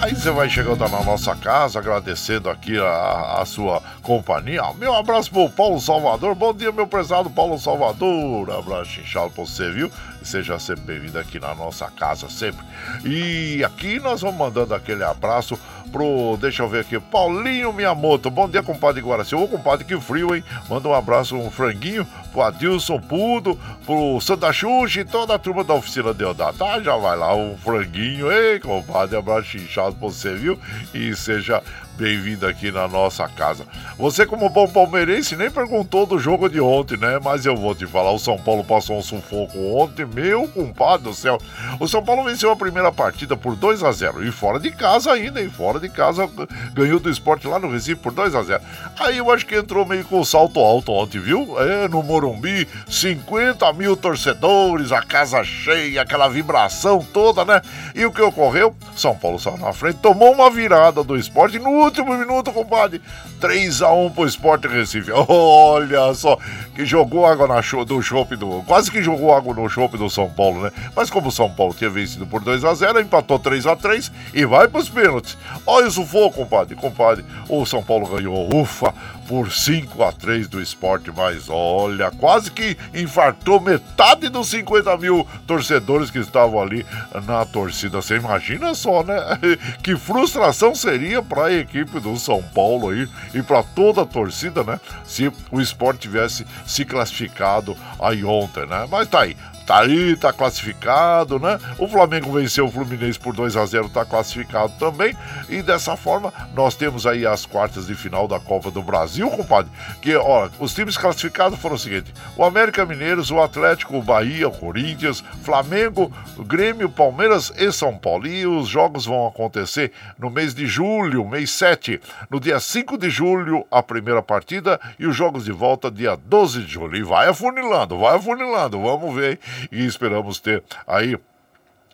Aí 0.00 0.14
você 0.14 0.30
vai 0.30 0.50
chegando 0.50 0.86
na 0.86 1.02
nossa 1.02 1.34
casa, 1.34 1.78
agradecendo 1.78 2.50
aqui 2.50 2.78
a, 2.78 3.38
a 3.40 3.46
sua 3.46 3.80
companhia. 4.02 4.62
Meu 4.74 4.94
abraço 4.94 5.30
pro 5.30 5.48
Paulo 5.48 5.80
Salvador. 5.80 6.34
Bom 6.34 6.52
dia, 6.52 6.70
meu 6.70 6.86
prezado 6.86 7.30
Paulo 7.30 7.58
Salvador. 7.58 8.50
Abraço 8.50 9.00
inchado 9.00 9.30
pra 9.30 9.44
você, 9.44 9.70
viu? 9.70 9.90
Seja 10.24 10.58
sempre 10.58 10.84
bem-vindo 10.84 11.18
aqui 11.18 11.38
na 11.38 11.54
nossa 11.54 11.90
casa, 11.90 12.30
sempre. 12.30 12.64
E 13.04 13.62
aqui 13.62 14.00
nós 14.00 14.22
vamos 14.22 14.38
mandando 14.38 14.74
aquele 14.74 15.04
abraço 15.04 15.58
pro. 15.92 16.38
Deixa 16.40 16.62
eu 16.62 16.68
ver 16.68 16.80
aqui. 16.80 16.98
Paulinho 16.98 17.72
Miyamoto. 17.74 18.30
Bom 18.30 18.48
dia, 18.48 18.62
compadre 18.62 19.02
Guaraci. 19.02 19.34
Ô, 19.34 19.46
compadre, 19.46 19.84
que 19.84 20.00
frio, 20.00 20.34
hein? 20.34 20.42
Manda 20.68 20.88
um 20.88 20.94
abraço, 20.94 21.36
um 21.36 21.50
franguinho 21.50 22.06
pro 22.32 22.40
Adilson 22.40 22.98
Pudo, 22.98 23.58
pro 23.84 24.18
Santa 24.20 24.50
Xuxa 24.50 25.00
e 25.00 25.04
toda 25.04 25.34
a 25.34 25.38
turma 25.38 25.62
da 25.62 25.74
oficina 25.74 26.14
de 26.14 26.24
Odá. 26.24 26.54
Tá? 26.54 26.80
Já 26.80 26.96
vai 26.96 27.16
lá, 27.16 27.34
um 27.36 27.56
franguinho. 27.58 28.32
Ei, 28.32 28.58
compadre, 28.58 29.18
abraço 29.18 29.58
inchado 29.58 29.94
pra 29.94 30.08
você, 30.08 30.34
viu? 30.34 30.58
E 30.94 31.14
seja 31.14 31.62
bem-vindo 31.96 32.46
aqui 32.46 32.72
na 32.72 32.88
nossa 32.88 33.28
casa. 33.28 33.64
Você, 33.96 34.26
como 34.26 34.48
bom 34.48 34.68
palmeirense, 34.68 35.36
nem 35.36 35.50
perguntou 35.50 36.06
do 36.06 36.18
jogo 36.18 36.48
de 36.48 36.60
ontem, 36.60 36.96
né? 36.96 37.20
Mas 37.22 37.46
eu 37.46 37.56
vou 37.56 37.74
te 37.74 37.86
falar: 37.86 38.12
o 38.12 38.18
São 38.18 38.36
Paulo 38.36 38.64
passou 38.64 38.98
um 38.98 39.02
sufoco 39.02 39.58
ontem, 39.76 40.04
meu 40.04 40.48
compadre 40.48 41.04
do 41.04 41.14
céu. 41.14 41.38
O 41.78 41.86
São 41.86 42.02
Paulo 42.02 42.24
venceu 42.24 42.50
a 42.50 42.56
primeira 42.56 42.90
partida 42.90 43.36
por 43.36 43.54
2 43.54 43.82
a 43.82 43.92
0 43.92 44.26
e 44.26 44.32
fora 44.32 44.58
de 44.58 44.70
casa 44.70 45.12
ainda, 45.12 45.40
e 45.40 45.48
fora 45.48 45.78
de 45.78 45.88
casa 45.88 46.28
ganhou 46.72 46.98
do 46.98 47.10
esporte 47.10 47.46
lá 47.46 47.58
no 47.58 47.70
Recife 47.70 48.00
por 48.00 48.12
2 48.12 48.34
a 48.34 48.42
0 48.42 48.62
Aí 48.98 49.18
eu 49.18 49.30
acho 49.30 49.46
que 49.46 49.54
entrou 49.54 49.86
meio 49.86 50.04
com 50.04 50.24
salto 50.24 50.58
alto 50.60 50.92
ontem, 50.92 51.20
viu? 51.20 51.56
É, 51.60 51.88
no 51.88 52.02
Morumbi, 52.02 52.66
50 52.88 53.72
mil 53.72 53.96
torcedores, 53.96 54.90
a 54.90 55.02
casa 55.02 55.44
cheia, 55.44 56.02
aquela 56.02 56.28
vibração 56.28 57.06
toda, 57.12 57.44
né? 57.44 57.62
E 57.94 58.04
o 58.04 58.12
que 58.12 58.22
ocorreu? 58.22 58.74
São 58.96 59.16
Paulo 59.16 59.38
saiu 59.38 59.58
na 59.58 59.72
frente, 59.72 59.98
tomou 59.98 60.32
uma 60.32 60.50
virada 60.50 61.02
do 61.04 61.16
esporte 61.16 61.58
no 61.58 61.83
último 61.84 62.16
minuto, 62.16 62.52
compadre. 62.52 63.00
3x1 63.44 64.14
pro 64.14 64.26
Esporte 64.26 64.66
Recife. 64.66 65.10
Olha 65.28 66.14
só, 66.14 66.38
que 66.74 66.86
jogou 66.86 67.26
água 67.26 67.46
na 67.46 67.60
show, 67.60 67.84
do 67.84 68.00
chope 68.00 68.36
do. 68.36 68.62
Quase 68.62 68.90
que 68.90 69.02
jogou 69.02 69.34
água 69.34 69.54
no 69.54 69.68
chope 69.68 69.98
do 69.98 70.08
São 70.08 70.30
Paulo, 70.30 70.62
né? 70.62 70.72
Mas 70.96 71.10
como 71.10 71.28
o 71.28 71.32
São 71.32 71.50
Paulo 71.50 71.74
tinha 71.74 71.90
vencido 71.90 72.26
por 72.26 72.42
2x0, 72.42 73.02
empatou 73.02 73.38
3x3 73.38 74.10
e 74.32 74.46
vai 74.46 74.66
pros 74.66 74.88
pênaltis. 74.88 75.36
Olha 75.66 75.86
o 75.86 75.90
sufoco, 75.90 76.38
compadre. 76.38 76.74
Compadre, 76.74 77.24
o 77.48 77.66
São 77.66 77.82
Paulo 77.82 78.06
ganhou, 78.06 78.48
ufa, 78.54 78.94
por 79.28 79.52
5 79.52 80.02
a 80.02 80.12
3 80.12 80.48
do 80.48 80.60
esporte, 80.60 81.10
mas 81.14 81.48
olha, 81.48 82.10
quase 82.10 82.50
que 82.50 82.76
infartou 82.94 83.60
metade 83.60 84.28
dos 84.28 84.48
50 84.48 84.96
mil 84.98 85.26
torcedores 85.46 86.10
que 86.10 86.18
estavam 86.18 86.60
ali 86.60 86.84
na 87.26 87.44
torcida. 87.44 88.00
Você 88.00 88.16
imagina 88.16 88.74
só, 88.74 89.02
né? 89.02 89.14
Que 89.82 89.96
frustração 89.96 90.74
seria 90.74 91.22
para 91.22 91.46
a 91.46 91.52
equipe 91.52 92.00
do 92.00 92.16
São 92.18 92.42
Paulo 92.42 92.90
aí 92.90 93.08
e 93.34 93.42
para 93.42 93.62
toda 93.62 94.02
a 94.02 94.06
torcida, 94.06 94.62
né? 94.62 94.80
Se 95.04 95.30
o 95.50 95.60
esporte 95.60 96.00
tivesse 96.00 96.46
se 96.66 96.84
classificado 96.84 97.76
aí 98.00 98.24
ontem, 98.24 98.66
né? 98.66 98.86
Mas 98.90 99.08
tá 99.08 99.20
aí, 99.20 99.36
tá 99.66 99.80
aí, 99.80 100.16
tá 100.16 100.32
classificado, 100.32 101.38
né? 101.38 101.58
O 101.78 101.88
Flamengo 101.88 102.32
venceu 102.32 102.66
o 102.66 102.70
Fluminense 102.70 103.18
por 103.18 103.34
2 103.34 103.56
a 103.56 103.64
0 103.64 103.88
tá 103.88 104.04
classificado 104.04 104.72
também. 104.78 105.16
E 105.48 105.62
dessa 105.62 105.96
forma, 105.96 106.32
nós 106.54 106.74
temos 106.74 107.06
aí 107.06 107.26
as 107.26 107.46
quartas 107.46 107.86
de 107.86 107.94
final 107.94 108.28
da 108.28 108.38
Copa 108.38 108.70
do 108.70 108.82
Brasil, 108.82 109.30
compadre. 109.30 109.70
Que, 110.00 110.14
ó, 110.16 110.48
os 110.58 110.74
times 110.74 110.96
classificados 110.96 111.58
foram 111.58 111.76
o 111.76 111.78
seguinte: 111.78 112.12
o 112.36 112.44
América 112.44 112.84
Mineiros, 112.84 113.30
o 113.30 113.40
Atlético, 113.40 113.96
o 113.96 114.02
Bahia, 114.02 114.48
o 114.48 114.52
Corinthians, 114.52 115.24
Flamengo, 115.42 116.12
Grêmio, 116.38 116.88
Palmeiras 116.88 117.52
e 117.56 117.70
São 117.72 117.96
Paulo. 117.96 118.26
E 118.26 118.46
os 118.46 118.68
jogos 118.68 119.06
vão 119.06 119.26
acontecer 119.26 119.92
no 120.18 120.30
mês 120.30 120.54
de 120.54 120.66
julho, 120.66 121.26
mês 121.26 121.50
7. 121.50 122.00
No 122.30 122.38
dia 122.38 122.60
5 122.60 122.98
de 122.98 123.10
julho, 123.10 123.66
a 123.70 123.82
primeira 123.82 124.22
partida, 124.22 124.80
e 124.98 125.06
os 125.06 125.16
jogos 125.16 125.44
de 125.44 125.52
volta 125.52 125.90
dia 125.90 126.16
12 126.16 126.62
de 126.62 126.72
julho. 126.72 126.96
E 126.96 127.02
vai 127.02 127.28
afunilando, 127.28 127.98
vai 127.98 128.16
afunilando, 128.16 128.80
vamos 128.80 129.14
ver, 129.14 129.32
hein? 129.32 129.38
E 129.70 129.84
esperamos 129.84 130.40
ter 130.40 130.62
aí 130.86 131.16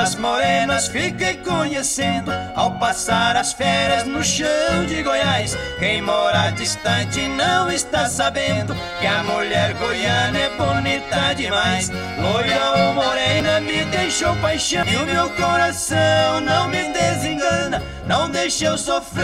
Das 0.00 0.14
morenas 0.14 0.88
fiquei 0.88 1.36
conhecendo 1.36 2.32
ao 2.54 2.70
passar 2.78 3.36
as 3.36 3.52
férias 3.52 4.06
no 4.06 4.24
chão 4.24 4.86
de 4.86 5.02
Goiás. 5.02 5.54
Quem 5.78 6.00
mora 6.00 6.50
distante 6.52 7.28
não 7.28 7.70
está 7.70 8.08
sabendo 8.08 8.74
que 8.98 9.06
a 9.06 9.22
mulher 9.22 9.74
goiana 9.74 10.38
é 10.38 10.48
bonita 10.56 11.34
demais. 11.34 11.90
Loira 12.18 12.70
ou 12.78 12.94
morena 12.94 13.60
me 13.60 13.84
deixou 13.84 14.34
paixão 14.36 14.86
e 14.86 14.96
o 14.96 15.04
meu 15.04 15.28
coração 15.30 16.40
não 16.40 16.66
me 16.68 16.82
desengana, 16.94 17.82
não 18.06 18.30
deixa 18.30 18.64
eu 18.64 18.78
sofrer, 18.78 19.20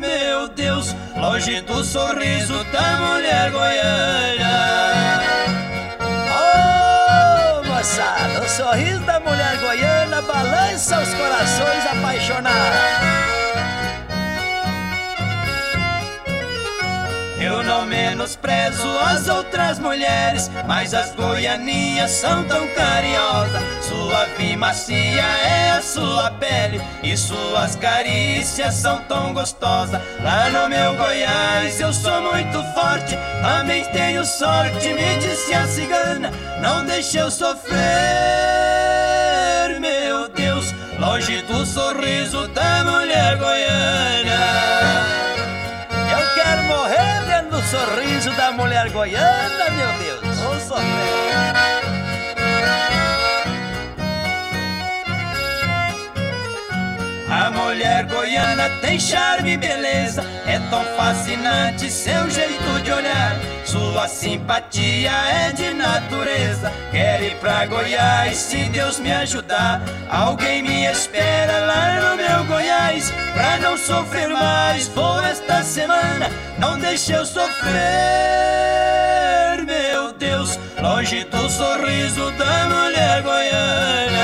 meu 0.00 0.46
Deus, 0.46 0.94
longe 1.16 1.60
do 1.62 1.82
sorriso 1.82 2.62
da 2.70 2.98
mulher 2.98 3.50
goiana 3.50 4.95
o 8.42 8.48
sorriso 8.48 9.00
da 9.02 9.20
mulher 9.20 9.58
goiana 9.58 10.20
balança 10.20 11.00
os 11.00 11.14
corações 11.14 11.86
apaixonados. 11.86 13.15
Eu 17.46 17.62
não 17.62 17.86
menosprezo 17.86 18.88
as 18.98 19.28
outras 19.28 19.78
mulheres, 19.78 20.50
mas 20.66 20.92
as 20.92 21.14
goianinhas 21.14 22.10
são 22.10 22.42
tão 22.42 22.66
carinhosas. 22.74 23.62
Sua 23.82 24.26
e 24.40 24.56
macia 24.56 25.22
é 25.22 25.70
a 25.70 25.80
sua 25.80 26.32
pele 26.32 26.82
e 27.04 27.16
suas 27.16 27.76
carícias 27.76 28.74
são 28.74 28.98
tão 29.02 29.32
gostosas. 29.32 30.00
Lá 30.24 30.50
no 30.50 30.68
meu 30.68 30.96
Goiás 30.96 31.80
eu 31.80 31.92
sou 31.92 32.20
muito 32.20 32.64
forte, 32.74 33.16
também 33.40 33.84
tenho 33.92 34.24
sorte, 34.24 34.92
me 34.92 35.16
disse 35.18 35.54
a 35.54 35.68
cigana. 35.68 36.32
Não 36.60 36.84
deixe 36.84 37.16
eu 37.16 37.30
sofrer, 37.30 37.78
meu 39.78 40.28
Deus, 40.30 40.74
longe 40.98 41.42
do 41.42 41.64
sorriso 41.64 42.48
da 42.48 42.82
mulher 42.82 43.36
goiana 43.38 44.65
sorriso 47.66 48.30
da 48.36 48.52
mulher 48.52 48.90
goiana, 48.90 49.70
meu 49.70 49.92
Deus. 49.98 50.38
Ô 50.40 50.60
sofrer. 50.60 51.75
A 57.46 57.50
mulher 57.52 58.06
goiana 58.06 58.68
tem 58.80 58.98
charme 58.98 59.52
e 59.52 59.56
beleza, 59.56 60.24
é 60.48 60.58
tão 60.68 60.82
fascinante 60.96 61.88
seu 61.88 62.28
jeito 62.28 62.82
de 62.82 62.90
olhar. 62.90 63.36
Sua 63.64 64.08
simpatia 64.08 65.12
é 65.12 65.52
de 65.52 65.72
natureza. 65.72 66.72
Quero 66.90 67.22
ir 67.22 67.36
pra 67.36 67.64
Goiás, 67.66 68.36
se 68.36 68.64
Deus 68.70 68.98
me 68.98 69.12
ajudar. 69.12 69.80
Alguém 70.10 70.60
me 70.60 70.86
espera 70.86 71.60
lá 71.66 72.00
no 72.00 72.16
meu 72.16 72.44
Goiás, 72.46 73.12
pra 73.32 73.58
não 73.58 73.78
sofrer 73.78 74.28
mais. 74.28 74.88
Vou 74.88 75.22
esta 75.22 75.62
semana, 75.62 76.28
não 76.58 76.76
deixe 76.76 77.12
eu 77.12 77.24
sofrer, 77.24 77.76
meu 79.64 80.12
Deus, 80.14 80.58
longe 80.82 81.22
do 81.22 81.48
sorriso 81.48 82.28
da 82.32 82.66
mulher 82.66 83.22
goiana. 83.22 84.15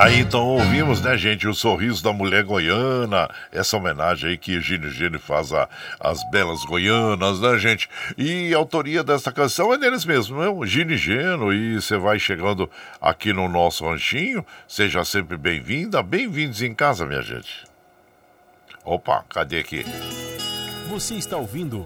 Aí 0.00 0.20
então 0.20 0.46
ouvimos, 0.46 1.00
né, 1.00 1.16
gente, 1.18 1.48
o 1.48 1.52
sorriso 1.52 2.04
da 2.04 2.12
mulher 2.12 2.44
goiana, 2.44 3.28
essa 3.50 3.76
homenagem 3.76 4.30
aí 4.30 4.38
que 4.38 4.60
Gino 4.60 4.88
Gino 4.88 5.18
faz 5.18 5.50
às 5.98 6.22
belas 6.30 6.64
goianas, 6.64 7.40
né, 7.40 7.58
gente? 7.58 7.90
E 8.16 8.54
a 8.54 8.58
autoria 8.58 9.02
dessa 9.02 9.32
canção 9.32 9.74
é 9.74 9.76
deles 9.76 10.04
mesmos, 10.04 10.38
né? 10.38 10.66
Gino 10.68 10.96
Gino, 10.96 11.52
e 11.52 11.82
você 11.82 11.96
vai 11.96 12.16
chegando 12.20 12.70
aqui 13.00 13.32
no 13.32 13.48
nosso 13.48 13.84
ranchinho, 13.84 14.46
seja 14.68 15.04
sempre 15.04 15.36
bem-vinda, 15.36 16.00
bem-vindos 16.00 16.62
em 16.62 16.72
casa, 16.72 17.04
minha 17.04 17.20
gente. 17.20 17.64
Opa, 18.84 19.24
cadê 19.28 19.58
aqui? 19.58 19.84
Você 20.88 21.16
está 21.16 21.36
ouvindo 21.36 21.84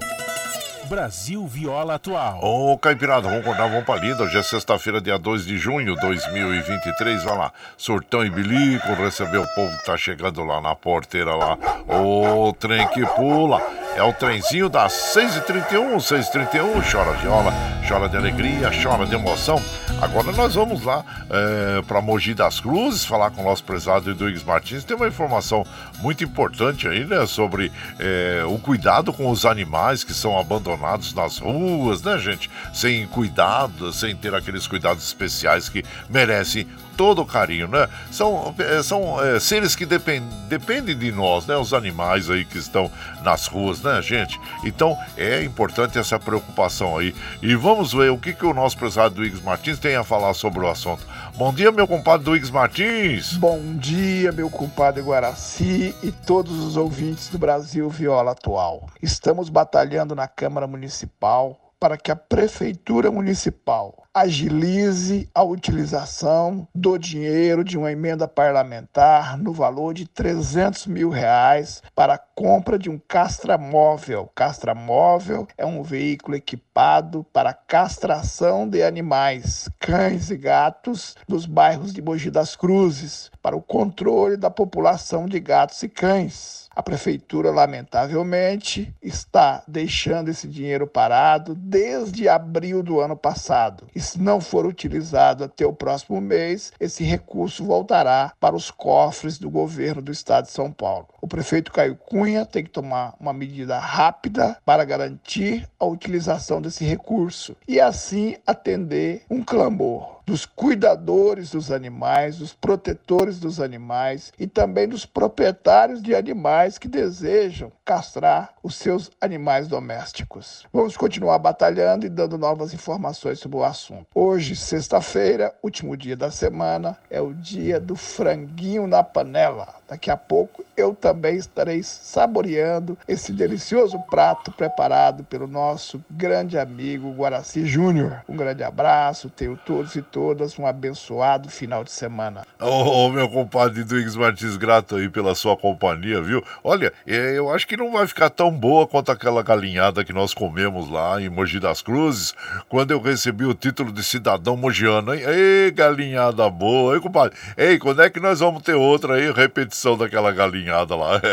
Brasil 0.93 1.47
Viola 1.47 1.95
Atual. 1.95 2.39
Ô, 2.43 2.77
Caipirada, 2.77 3.23
vamos 3.23 3.41
acordar, 3.41 3.67
vamos 3.67 3.87
pra 3.87 3.97
lida. 3.97 4.25
Hoje 4.25 4.37
é 4.37 4.43
sexta-feira, 4.43 5.01
dia 5.01 5.19
2 5.19 5.47
de 5.47 5.57
junho 5.57 5.95
de 5.95 6.01
2023. 6.03 7.25
Vai 7.25 7.39
lá, 7.39 7.53
Surtão 7.79 8.23
e 8.23 8.29
Bilico, 8.29 8.93
receber 8.93 9.39
o 9.39 9.47
povo 9.55 9.75
que 9.79 9.87
tá 9.87 9.97
chegando 9.97 10.45
lá 10.45 10.61
na 10.61 10.75
porteira 10.75 11.35
lá. 11.35 11.57
Ô, 11.89 12.53
trem 12.53 12.87
que 12.89 13.07
pula. 13.07 13.63
É 13.97 14.03
o 14.03 14.13
trenzinho 14.13 14.69
das 14.69 14.93
6h31, 14.93 15.97
6h31. 15.97 16.83
Chora 16.91 17.13
viola, 17.15 17.53
chora 17.89 18.09
de 18.09 18.17
alegria, 18.19 18.71
chora 18.83 19.07
de 19.07 19.15
emoção. 19.15 19.63
Agora 20.01 20.33
nós 20.33 20.55
vamos 20.55 20.83
lá 20.83 21.05
é, 21.31 21.83
para 21.83 22.03
Mogi 22.03 22.35
das 22.35 22.59
Cruzes, 22.61 23.05
falar 23.05 23.31
com 23.31 23.43
o 23.43 23.45
nosso 23.45 23.65
prezado 23.65 24.11
Eduígues 24.11 24.43
Martins. 24.43 24.85
Tem 24.85 24.97
uma 24.97 25.09
informação 25.09 25.65
muito 26.01 26.25
importante 26.25 26.89
aí, 26.89 27.05
né, 27.05 27.25
sobre 27.27 27.71
é, 27.99 28.43
o 28.47 28.59
cuidado 28.59 29.13
com 29.13 29.31
os 29.31 29.47
animais 29.47 30.05
que 30.05 30.13
são 30.13 30.39
abandonados 30.39 30.82
nas 31.15 31.39
ruas, 31.39 32.03
né, 32.03 32.19
gente? 32.19 32.51
Sem 32.73 33.07
cuidado, 33.07 33.93
sem 33.93 34.15
ter 34.15 34.35
aqueles 34.35 34.67
cuidados 34.67 35.05
especiais 35.05 35.69
que 35.69 35.85
merecem 36.09 36.67
todo 36.97 37.23
o 37.23 37.27
carinho, 37.27 37.69
né? 37.69 37.89
São, 38.11 38.55
é, 38.59 38.83
são 38.83 39.23
é, 39.23 39.41
seres 39.41 39.75
que 39.75 39.87
depend, 39.87 40.25
dependem 40.49 40.97
de 40.97 41.11
nós, 41.11 41.47
né? 41.47 41.57
Os 41.57 41.73
animais 41.73 42.31
aí 42.31 42.45
que 42.45 42.59
estão 42.59 42.91
nas 43.23 43.47
ruas, 43.47 43.81
né, 43.83 44.01
gente? 44.03 44.39
Então 44.65 44.97
é 45.17 45.43
importante 45.43 45.99
essa 45.99 46.19
preocupação 46.19 46.99
aí. 46.99 47.15
E 47.41 47.55
vamos 47.55 47.93
ver 47.93 48.11
o 48.11 48.19
que, 48.19 48.33
que 48.33 48.45
o 48.45 48.53
nosso 48.55 48.77
prezado 48.77 49.17
Duígues 49.17 49.41
Martins 49.41 49.79
tem 49.79 49.97
a 49.97 50.05
falar 50.05 50.35
sobre 50.35 50.61
o 50.61 50.69
assunto. 50.69 51.07
Bom 51.35 51.53
dia, 51.53 51.73
meu 51.73 51.89
compadre 51.89 52.27
Duígues 52.27 52.51
Martins. 52.51 53.39
Bom 53.39 53.75
dia, 53.77 54.31
meu 54.33 54.51
compadre 54.51 55.03
Guaraci 55.03 55.95
e 56.03 56.13
todos 56.13 56.61
os 56.63 56.77
ouvintes 56.77 57.29
do 57.29 57.39
Brasil 57.39 57.89
Viola 57.89 58.33
Atual. 58.33 58.87
Estamos 59.03 59.49
batalhando 59.49 60.15
na 60.15 60.29
Câmara 60.29 60.67
Municipal 60.67 61.73
para 61.81 61.97
que 61.97 62.11
a 62.11 62.17
Prefeitura 62.17 63.11
Municipal 63.11 64.02
agilize 64.15 65.27
a 65.35 65.43
utilização 65.43 66.69
do 66.75 66.99
dinheiro 66.99 67.65
de 67.65 67.79
uma 67.79 67.91
emenda 67.91 68.29
parlamentar 68.29 69.39
no 69.39 69.53
valor 69.53 69.95
de 69.95 70.07
300 70.07 70.87
mil 70.87 71.09
reais 71.09 71.83
para 71.95 72.15
a 72.15 72.19
compra 72.19 72.79
de 72.79 72.91
um 72.91 72.99
castramóvel. 72.99 74.31
Castramóvel 74.35 75.49
é 75.57 75.65
um 75.65 75.83
veículo 75.83 76.37
equipado 76.37 77.25
para 77.33 77.55
castração 77.55 78.69
de 78.69 78.83
animais, 78.83 79.69
cães 79.79 80.31
e 80.31 80.37
gatos 80.37 81.17
nos 81.27 81.47
bairros 81.47 81.93
de 81.93 82.03
Mogi 82.03 82.31
das 82.31 82.55
Cruzes, 82.55 83.31
para 83.43 83.57
o 83.57 83.63
controle 83.63 84.37
da 84.37 84.51
população 84.51 85.27
de 85.27 85.41
gatos 85.41 85.83
e 85.83 85.89
cães. 85.89 86.62
A 86.75 86.83
prefeitura, 86.83 87.51
lamentavelmente, 87.51 88.95
está 89.03 89.63
deixando 89.69 90.31
esse 90.31 90.49
dinheiro 90.49 90.87
parado 90.87 91.55
desde 91.55 92.29
abril 92.29 92.83
do 92.83 93.01
ano 93.01 93.17
passado. 93.17 93.87
E 93.95 94.01
se 94.01 94.21
não 94.21 94.41
for 94.41 94.65
utilizado 94.65 95.45
até 95.45 95.67
o 95.67 95.73
próximo 95.73 96.21
mês, 96.21 96.73
esse 96.81 97.05
recurso 97.05 97.65
voltará 97.65 98.33
para 98.41 98.57
os 98.57 98.71
cofres 98.71 99.39
do 99.39 99.51
governo 99.51 100.01
do 100.01 100.13
estado 100.13 100.47
de 100.47 100.53
São 100.53 100.73
Paulo. 100.73 101.09
O 101.21 101.29
prefeito 101.29 101.73
Caio 101.73 101.97
Cunha 101.97 102.47
tem 102.47 102.65
que 102.65 102.71
tomar 102.71 103.15
uma 103.21 103.33
medida 103.33 103.79
rápida 103.79 104.57
para 104.65 104.85
garantir 104.85 105.69
a 105.79 105.85
utilização 105.85 106.61
desse 106.61 106.85
recurso 106.85 107.57
e 107.69 107.81
assim 107.81 108.37
atender 108.47 109.23
um 109.31 109.43
clamor 109.43 110.22
dos 110.27 110.47
cuidadores 110.47 111.51
dos 111.51 111.71
animais, 111.71 112.39
dos 112.39 112.53
protetores 112.53 113.39
dos 113.39 113.61
animais 113.61 114.33
e 114.39 114.47
também 114.47 114.89
dos 114.89 115.05
proprietários 115.05 116.03
de 116.03 116.15
animais 116.15 116.79
que 116.79 116.89
desejam 116.89 117.73
castrar 117.85 118.55
os 118.63 118.77
seus 118.77 119.11
animais 119.21 119.69
domésticos. 119.69 120.67
Vamos 120.73 120.97
continuar 120.97 121.39
batalhando 121.39 122.07
e 122.07 122.09
dando 122.09 122.39
novas 122.39 122.73
informações 122.73 123.39
sobre 123.39 123.59
o 123.59 123.65
assunto. 123.65 124.07
Hoje, 124.15 124.55
sexta-feira, 124.55 125.55
último 125.63 125.97
dia 125.97 126.17
da 126.17 126.31
semana, 126.31 126.97
é 127.11 127.21
o 127.21 127.35
dia 127.35 127.81
do 127.81 127.97
franguinho 127.97 128.87
na 128.87 129.03
panela. 129.03 129.82
Daqui 129.93 130.11
a 130.11 130.17
pouco 130.17 130.65
eu 130.75 130.95
também 130.95 131.37
estarei 131.37 131.83
saboreando 131.83 132.97
esse 133.07 133.31
delicioso 133.31 133.99
prato 134.11 134.51
preparado 134.51 135.23
pelo 135.23 135.47
nosso 135.47 136.03
grande 136.11 136.59
amigo 136.59 137.13
Guaraci 137.13 137.67
Júnior. 137.67 138.23
Um 138.27 138.35
grande 138.35 138.65
abraço, 138.65 139.29
tenho 139.29 139.55
todos 139.55 139.95
e 139.95 140.01
todas 140.01 140.59
um 140.59 140.67
abençoado 140.67 141.51
final 141.51 141.85
de 141.85 141.93
semana. 141.93 142.47
Ô, 142.59 143.05
oh, 143.05 143.11
meu 143.11 143.29
compadre 143.29 143.85
Duígues 143.85 144.17
Martins, 144.17 144.57
grato 144.57 144.97
aí 144.97 145.11
pela 145.11 145.35
sua 145.35 145.59
companhia, 145.59 146.23
viu? 146.23 146.43
Olha, 146.65 146.91
é, 147.07 147.37
eu 147.37 147.51
acho 147.51 147.69
que 147.69 147.77
não 147.77 147.93
vai 147.93 148.07
ficar 148.07 148.31
tão 148.31 148.51
boa 148.51 148.87
quanto 148.87 149.13
aquela 149.13 149.43
galinhada 149.43 150.03
que 150.03 150.13
nós 150.15 150.33
comemos 150.33 150.89
lá 150.89 151.21
em 151.21 151.29
Mogi 151.29 151.61
das 151.61 151.83
Cruzes, 151.83 152.35
quando 152.67 152.93
eu 152.93 153.01
recebi 153.03 153.45
o 153.45 153.53
título 153.53 153.93
de 153.93 154.03
cidadão 154.03 154.57
mogiano, 154.57 155.15
hein? 155.15 155.21
Ei, 155.27 155.71
galinhada 155.71 156.49
boa, 156.49 156.95
hein, 156.95 157.01
compadre? 157.03 157.37
Ei, 157.59 157.79
quando 157.79 158.01
é 158.01 158.09
que 158.09 158.21
nós 158.21 158.41
vamos 158.41 158.63
ter 158.63 158.75
outra 158.75 159.17
aí, 159.17 159.31
repetição? 159.31 159.82
Daquela 159.97 160.33
galinhada 160.33 160.97
lá. 160.97 161.21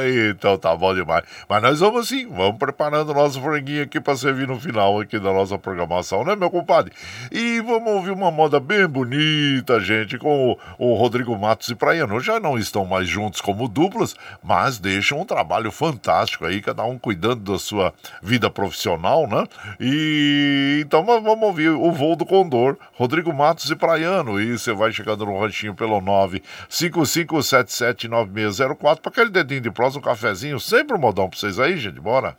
É, 0.00 0.30
então 0.30 0.56
tá 0.56 0.74
bom 0.76 0.94
demais. 0.94 1.24
Mas 1.48 1.62
nós 1.62 1.80
vamos 1.80 2.08
sim, 2.08 2.28
vamos 2.28 2.58
preparando 2.58 3.10
o 3.10 3.14
nosso 3.14 3.40
franguinho 3.40 3.82
aqui 3.82 4.00
para 4.00 4.16
servir 4.16 4.46
no 4.46 4.58
final 4.60 5.00
aqui 5.00 5.18
da 5.18 5.32
nossa 5.32 5.58
programação, 5.58 6.24
né, 6.24 6.36
meu 6.36 6.50
compadre? 6.50 6.92
E 7.32 7.60
vamos 7.60 7.92
ouvir 7.92 8.10
uma 8.10 8.30
moda 8.30 8.60
bem 8.60 8.86
bonita, 8.86 9.80
gente, 9.80 10.18
com 10.18 10.52
o, 10.52 10.58
o 10.78 10.94
Rodrigo 10.94 11.36
Matos 11.36 11.68
e 11.68 11.74
Praiano. 11.74 12.20
Já 12.20 12.38
não 12.38 12.56
estão 12.56 12.84
mais 12.84 13.08
juntos 13.08 13.40
como 13.40 13.68
duplas, 13.68 14.14
mas 14.42 14.78
deixam 14.78 15.20
um 15.20 15.24
trabalho 15.24 15.70
fantástico 15.72 16.44
aí, 16.44 16.60
cada 16.60 16.84
um 16.84 16.98
cuidando 16.98 17.52
da 17.52 17.58
sua 17.58 17.92
vida 18.22 18.48
profissional, 18.48 19.26
né? 19.26 19.44
E 19.80 20.82
então 20.84 21.04
vamos 21.04 21.42
ouvir 21.42 21.70
o 21.70 21.90
voo 21.92 22.14
do 22.16 22.24
Condor, 22.26 22.76
Rodrigo 22.94 23.32
Matos 23.32 23.70
e 23.70 23.76
Praiano. 23.76 24.40
E 24.40 24.58
você 24.58 24.72
vai 24.72 24.92
chegando 24.92 25.26
no 25.26 25.38
ranchinho 25.40 25.74
pelo 25.74 26.00
95577 26.00 27.77
99604 27.80 29.02
para 29.02 29.10
aquele 29.10 29.30
dedinho 29.30 29.60
de 29.60 29.70
prosa, 29.70 29.98
um 29.98 30.02
cafezinho, 30.02 30.58
sempre 30.58 30.96
um 30.96 31.00
modão 31.00 31.28
para 31.28 31.38
vocês 31.38 31.58
aí, 31.58 31.76
gente. 31.76 32.00
Bora! 32.00 32.36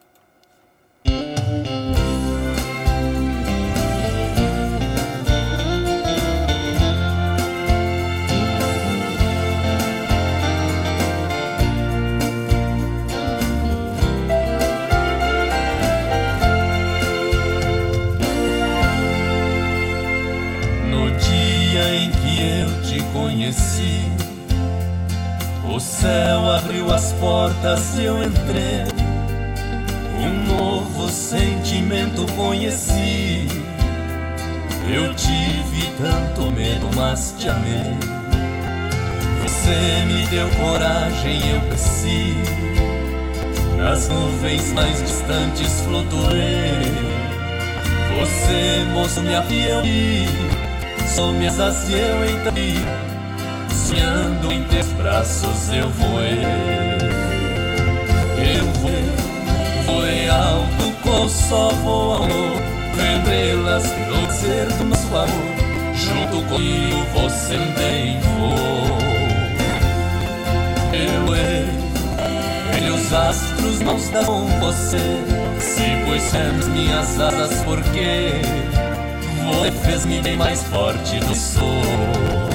No 20.89 21.11
dia 21.17 21.95
em 21.95 22.11
que 22.11 22.61
eu 22.61 22.81
te 22.83 23.03
conheci 23.13 24.08
o 25.79 25.81
céu 25.81 26.51
abriu 26.51 26.93
as 26.93 27.13
portas 27.13 27.97
e 27.97 28.03
eu 28.03 28.21
entrei. 28.21 28.83
Um 30.19 30.53
novo 30.53 31.09
sentimento 31.09 32.25
conheci. 32.33 33.47
Eu 34.93 35.15
tive 35.15 35.89
tanto 35.97 36.51
medo, 36.51 36.89
mas 36.97 37.33
te 37.37 37.47
amei. 37.47 37.97
Você 39.41 40.03
me 40.05 40.27
deu 40.27 40.49
coragem, 40.49 41.49
eu 41.49 41.61
cresci. 41.69 42.35
Nas 43.77 44.09
nuvens 44.09 44.73
mais 44.73 45.01
distantes 45.01 45.79
flutuei. 45.79 46.91
Você, 48.19 48.83
moço, 48.91 49.21
me 49.21 49.33
aviou 49.33 49.85
e 49.85 50.27
me 51.37 51.47
asas 51.47 51.89
e 51.89 51.93
eu 51.93 52.25
entrei 52.29 53.08
sonhando 53.73 54.51
em 54.51 54.63
teus 54.63 54.87
braços 54.93 55.69
eu 55.71 55.89
voei. 55.89 56.43
Eu 58.55 58.65
voei, 58.81 59.11
voei 59.85 60.29
alto 60.29 60.91
com 61.03 61.25
o 61.25 61.29
sol 61.29 61.71
voador, 61.83 62.69
estrelas 63.29 63.83
no 63.83 64.31
ser 64.31 64.65
do 64.77 64.85
nosso 64.85 65.07
amor. 65.07 65.59
Junto 65.93 66.47
comigo 66.47 67.05
você 67.13 67.55
também 67.57 68.19
voou. 68.21 68.97
Eu 70.93 71.25
voei, 71.25 71.65
e 72.81 72.89
os 72.89 73.13
astros 73.13 73.79
não 73.81 73.97
estão 73.97 74.25
com 74.25 74.59
você. 74.59 74.97
Se 75.59 75.83
puxamos 76.05 76.67
minhas 76.67 77.19
asas, 77.19 77.61
porque 77.63 78.41
você 79.45 79.71
fez-me 79.83 80.21
bem 80.21 80.37
mais 80.37 80.63
forte 80.63 81.19
do 81.19 81.35
sol. 81.35 82.48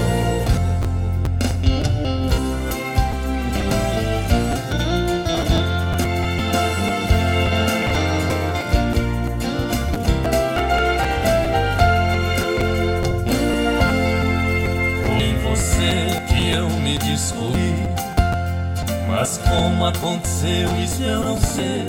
Mas 19.35 19.39
como 19.49 19.87
aconteceu 19.87 20.69
isso 20.81 21.03
eu 21.03 21.25
não 21.25 21.37
sei. 21.41 21.87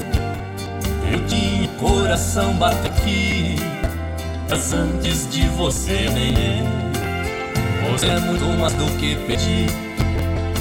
Eu 1.11 1.25
tinha 1.27 1.67
coração 1.77 2.53
bate 2.53 2.87
aqui, 2.87 3.55
mas 4.49 4.73
antes 4.73 5.29
de 5.29 5.47
você 5.49 6.09
nem 6.11 6.29
eu. 6.29 7.91
Você 7.91 8.07
é 8.07 8.19
muito 8.19 8.45
mais 8.59 8.73
do 8.73 8.85
que 8.97 9.15
pedir. 9.27 9.67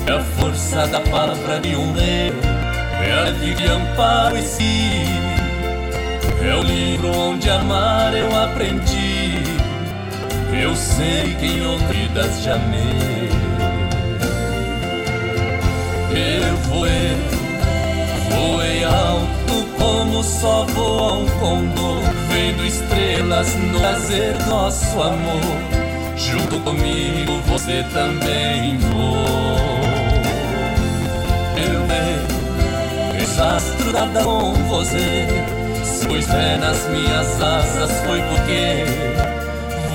É 0.07 0.13
a 0.13 0.21
força 0.21 0.87
da 0.89 1.01
palavra 1.01 1.59
de 1.61 1.75
um 1.75 1.93
rei, 1.95 2.33
é 3.01 3.29
a 3.29 3.31
de 3.31 3.67
amparo 3.67 4.37
e 4.37 4.43
si. 4.43 5.05
É 6.47 6.55
o 6.55 6.63
livro 6.63 7.17
onde 7.17 7.49
amar 7.49 8.13
eu 8.15 8.29
aprendi. 8.37 9.39
Eu 10.53 10.77
sei 10.77 11.35
que 11.41 11.47
em 11.47 11.67
outras 11.67 12.43
já 12.43 12.57
amei. 12.57 13.24
Eu 16.17 16.57
voei, 16.69 17.17
voei 18.31 18.85
alto 18.85 19.67
como 19.77 20.23
só 20.23 20.65
voa 20.67 21.15
um 21.15 21.27
condor, 21.41 22.03
vendo 22.29 22.65
estrelas 22.65 23.55
no 23.57 23.81
prazer 23.81 24.37
nosso 24.47 25.03
amor. 25.03 25.41
Junto 26.17 26.61
comigo 26.61 27.41
você 27.49 27.85
também 27.93 28.79
voou. 28.79 29.57
Eu 31.57 31.87
vejo 31.89 33.19
desastro 33.19 33.93
nada 33.93 34.23
com 34.23 34.55
você. 34.69 35.27
Se 35.85 36.07
pus 36.07 36.25
fé 36.27 36.57
nas 36.59 36.89
minhas 36.91 37.43
asas 37.43 37.91
foi 38.07 38.21
porque 38.23 38.85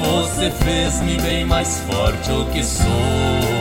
você 0.01 0.51
fez-me 0.51 1.17
bem 1.22 1.45
mais 1.45 1.82
forte 1.88 2.32
o 2.32 2.45
que 2.47 2.63
sou. 2.63 3.59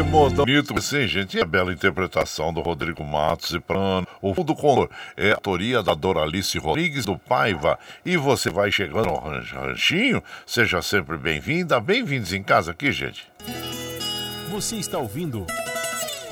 E 0.00 0.02
modão 0.02 0.46
bonito, 0.46 0.80
sim, 0.80 1.06
gente. 1.06 1.36
E 1.36 1.42
a 1.42 1.44
bela 1.44 1.74
interpretação 1.74 2.54
do 2.54 2.62
Rodrigo 2.62 3.04
Matos 3.04 3.52
e 3.52 3.60
Prano. 3.60 4.06
O 4.22 4.32
Fundo 4.32 4.54
Condor 4.54 4.88
é 5.14 5.30
a 5.30 5.34
autoria 5.34 5.82
da 5.82 5.92
Doralice 5.92 6.58
Rodrigues 6.58 7.04
do 7.04 7.18
Paiva. 7.18 7.78
E 8.02 8.16
você 8.16 8.48
vai 8.48 8.72
chegando 8.72 9.10
ao 9.10 9.20
ranchinho. 9.20 10.22
Seja 10.46 10.80
sempre 10.80 11.18
bem-vinda. 11.18 11.78
Bem-vindos 11.78 12.32
em 12.32 12.42
casa 12.42 12.70
aqui, 12.70 12.90
gente. 12.90 13.30
Você 14.50 14.76
está 14.76 14.96
ouvindo. 14.96 15.46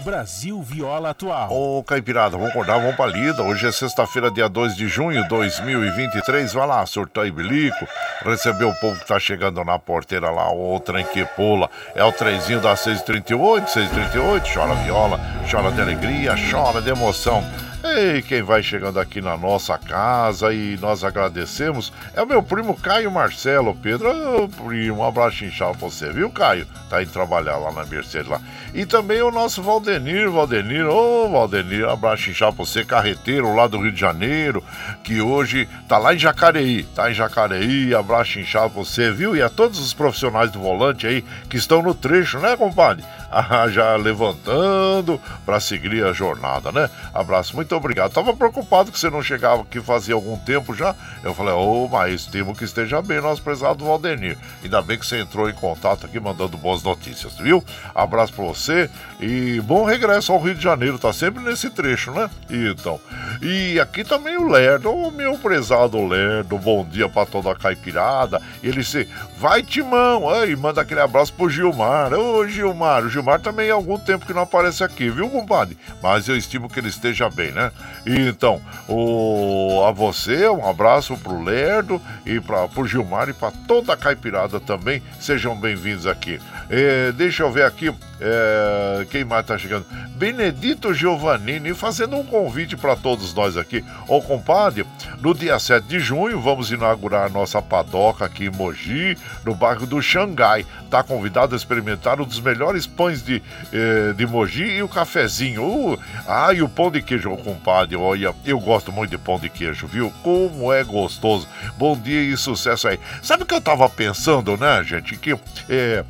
Brasil 0.08 0.62
Viola 0.62 1.10
Atual. 1.10 1.52
Ô, 1.52 1.84
Caipirada, 1.84 2.30
vamos 2.30 2.48
acordar, 2.48 2.78
vamos 2.78 2.96
pra 2.96 3.04
lida. 3.04 3.42
Hoje 3.42 3.66
é 3.66 3.70
sexta-feira, 3.70 4.30
dia 4.30 4.48
2 4.48 4.74
de 4.74 4.88
junho 4.88 5.22
de 5.22 5.28
2023. 5.28 6.50
Vai 6.54 6.66
lá, 6.66 6.86
surtar 6.86 7.26
e 7.26 7.30
bilico. 7.30 7.86
Receber 8.24 8.64
o 8.64 8.74
povo 8.76 8.98
que 8.98 9.06
tá 9.06 9.20
chegando 9.20 9.62
na 9.62 9.78
porteira 9.78 10.30
lá, 10.30 10.50
o 10.50 10.80
trem 10.80 11.04
que 11.04 11.26
pula. 11.36 11.68
É 11.94 12.02
o 12.02 12.10
trenzinho 12.10 12.58
da 12.58 12.74
638, 12.74 13.70
638. 13.70 14.50
Chora 14.50 14.74
viola, 14.76 15.20
chora 15.50 15.70
de 15.70 15.80
alegria, 15.82 16.34
chora 16.50 16.80
de 16.80 16.88
emoção. 16.88 17.44
Ei, 17.84 18.22
quem 18.22 18.42
vai 18.42 18.60
chegando 18.60 18.98
aqui 18.98 19.20
na 19.20 19.36
nossa 19.36 19.78
casa 19.78 20.52
e 20.52 20.76
nós 20.80 21.04
agradecemos 21.04 21.92
é 22.12 22.20
o 22.20 22.26
meu 22.26 22.42
primo 22.42 22.76
Caio 22.76 23.08
Marcelo, 23.08 23.72
Pedro. 23.72 24.08
Ô, 24.42 24.48
primo, 24.48 24.98
um 24.98 25.06
abraço 25.06 25.44
inchado 25.44 25.78
pra 25.78 25.88
você, 25.88 26.12
viu, 26.12 26.28
Caio? 26.28 26.66
Tá 26.90 27.00
indo 27.00 27.12
trabalhar 27.12 27.56
lá 27.56 27.70
na 27.70 27.84
Mercedes 27.84 28.28
lá. 28.28 28.40
E 28.74 28.84
também 28.84 29.22
o 29.22 29.30
nosso 29.30 29.62
Valdenir, 29.62 30.28
Valdenir, 30.28 30.88
ô 30.88 31.28
Valdenir, 31.28 31.86
um 31.86 31.90
abraço 31.90 32.28
inchado 32.28 32.56
pra 32.56 32.64
você, 32.64 32.84
carreteiro 32.84 33.54
lá 33.54 33.68
do 33.68 33.80
Rio 33.80 33.92
de 33.92 34.00
Janeiro, 34.00 34.62
que 35.04 35.20
hoje 35.20 35.68
tá 35.88 35.98
lá 35.98 36.12
em 36.12 36.18
Jacareí, 36.18 36.82
tá 36.82 37.08
em 37.08 37.14
Jacareí, 37.14 37.94
abraço 37.94 38.40
inchado 38.40 38.70
pra 38.70 38.82
você, 38.82 39.12
viu? 39.12 39.36
E 39.36 39.42
a 39.42 39.48
todos 39.48 39.78
os 39.78 39.94
profissionais 39.94 40.50
do 40.50 40.58
volante 40.58 41.06
aí 41.06 41.24
que 41.48 41.56
estão 41.56 41.80
no 41.80 41.94
trecho, 41.94 42.40
né, 42.40 42.56
compadre? 42.56 43.04
Ah, 43.50 43.68
já 43.68 43.94
levantando 43.96 45.20
para 45.44 45.60
seguir 45.60 46.04
a 46.04 46.12
jornada, 46.12 46.72
né? 46.72 46.88
Abraço, 47.14 47.54
muito 47.54 47.74
obrigado. 47.74 48.12
Tava 48.12 48.34
preocupado 48.34 48.90
que 48.90 48.98
você 48.98 49.10
não 49.10 49.22
chegava 49.22 49.62
aqui 49.62 49.80
fazia 49.80 50.14
algum 50.14 50.36
tempo 50.38 50.74
já. 50.74 50.94
Eu 51.22 51.34
falei, 51.34 51.52
ô, 51.52 51.84
oh, 51.84 51.88
mas 51.88 52.26
temo 52.26 52.54
que 52.54 52.64
esteja 52.64 53.00
bem, 53.02 53.20
nosso 53.20 53.42
prezado 53.42 53.84
Valdenir. 53.84 54.36
Ainda 54.62 54.80
bem 54.82 54.98
que 54.98 55.06
você 55.06 55.20
entrou 55.20 55.48
em 55.48 55.54
contato 55.54 56.06
aqui 56.06 56.18
mandando 56.18 56.56
boas 56.56 56.82
notícias, 56.82 57.34
viu? 57.38 57.62
Abraço 57.94 58.32
para 58.32 58.44
você 58.44 58.90
e 59.20 59.60
bom 59.60 59.84
regresso 59.84 60.32
ao 60.32 60.40
Rio 60.40 60.54
de 60.54 60.62
Janeiro. 60.62 60.98
Tá 60.98 61.12
sempre 61.12 61.42
nesse 61.42 61.70
trecho, 61.70 62.10
né? 62.12 62.30
Então. 62.50 63.00
E 63.42 63.78
aqui 63.78 64.04
também 64.04 64.36
o 64.36 64.48
Lerdo, 64.48 64.90
o 64.90 65.10
meu 65.10 65.38
prezado 65.38 66.04
Lerdo, 66.06 66.58
bom 66.58 66.84
dia 66.84 67.08
para 67.08 67.26
toda 67.26 67.52
a 67.52 67.56
caipirada. 67.56 68.40
Ele 68.62 68.82
se 68.82 69.08
vai, 69.38 69.62
Timão, 69.62 70.28
aí 70.28 70.56
manda 70.56 70.80
aquele 70.80 71.00
abraço 71.00 71.32
pro 71.32 71.48
Gilmar. 71.48 72.12
Ô, 72.12 72.46
Gilmar, 72.46 73.04
o 73.04 73.08
Gilmar 73.08 73.17
também 73.42 73.70
há 73.70 73.74
algum 73.74 73.98
tempo 73.98 74.26
que 74.26 74.32
não 74.32 74.42
aparece 74.42 74.82
aqui, 74.82 75.10
viu, 75.10 75.28
compadre? 75.28 75.76
Mas 76.02 76.28
eu 76.28 76.36
estimo 76.36 76.68
que 76.68 76.80
ele 76.80 76.88
esteja 76.88 77.28
bem, 77.30 77.52
né? 77.52 77.70
Então, 78.06 78.60
o, 78.88 79.84
a 79.86 79.92
você, 79.92 80.48
um 80.48 80.68
abraço 80.68 81.16
pro 81.16 81.42
Lerdo 81.42 82.00
e 82.24 82.40
para 82.40 82.68
pro 82.68 82.86
Gilmar 82.86 83.28
e 83.28 83.32
para 83.32 83.52
toda 83.66 83.92
a 83.92 83.96
caipirada 83.96 84.60
também. 84.60 85.02
Sejam 85.20 85.56
bem-vindos 85.56 86.06
aqui. 86.06 86.40
É, 86.70 87.12
deixa 87.12 87.42
eu 87.42 87.50
ver 87.50 87.64
aqui 87.64 87.92
é, 88.20 89.06
quem 89.10 89.24
mais 89.24 89.46
tá 89.46 89.56
chegando. 89.56 89.86
Benedito 90.16 90.92
Giovannini 90.92 91.72
fazendo 91.72 92.16
um 92.16 92.24
convite 92.24 92.76
para 92.76 92.96
todos 92.96 93.32
nós 93.32 93.56
aqui. 93.56 93.84
Ô, 94.06 94.20
compadre, 94.20 94.84
no 95.20 95.32
dia 95.32 95.58
7 95.58 95.86
de 95.86 96.00
junho 96.00 96.40
vamos 96.40 96.70
inaugurar 96.70 97.30
nossa 97.30 97.62
padoca 97.62 98.24
aqui 98.24 98.46
em 98.46 98.50
Mogi, 98.50 99.16
no 99.44 99.54
bairro 99.54 99.86
do 99.86 100.02
Xangai. 100.02 100.66
Tá 100.90 101.02
convidado 101.02 101.54
a 101.54 101.56
experimentar 101.56 102.20
um 102.20 102.24
dos 102.24 102.40
melhores 102.40 102.86
pães 102.86 103.22
de, 103.22 103.42
eh, 103.72 104.12
de 104.14 104.26
Mogi 104.26 104.64
e 104.64 104.82
o 104.82 104.88
cafezinho. 104.88 105.62
Uh, 105.62 105.98
ah, 106.26 106.52
e 106.52 106.62
o 106.62 106.68
pão 106.68 106.90
de 106.90 107.02
queijo, 107.02 107.36
compadre. 107.36 107.94
Olha, 107.94 108.34
eu 108.44 108.58
gosto 108.58 108.90
muito 108.90 109.10
de 109.10 109.18
pão 109.18 109.38
de 109.38 109.48
queijo, 109.48 109.86
viu? 109.86 110.12
Como 110.22 110.72
é 110.72 110.82
gostoso. 110.82 111.46
Bom 111.76 111.96
dia 111.96 112.22
e 112.22 112.36
sucesso 112.36 112.88
aí. 112.88 112.98
Sabe 113.22 113.42
o 113.42 113.46
que 113.46 113.54
eu 113.54 113.60
tava 113.60 113.88
pensando, 113.88 114.56
né, 114.56 114.82
gente? 114.82 115.16
Que 115.16 115.38
eh, 115.68 116.04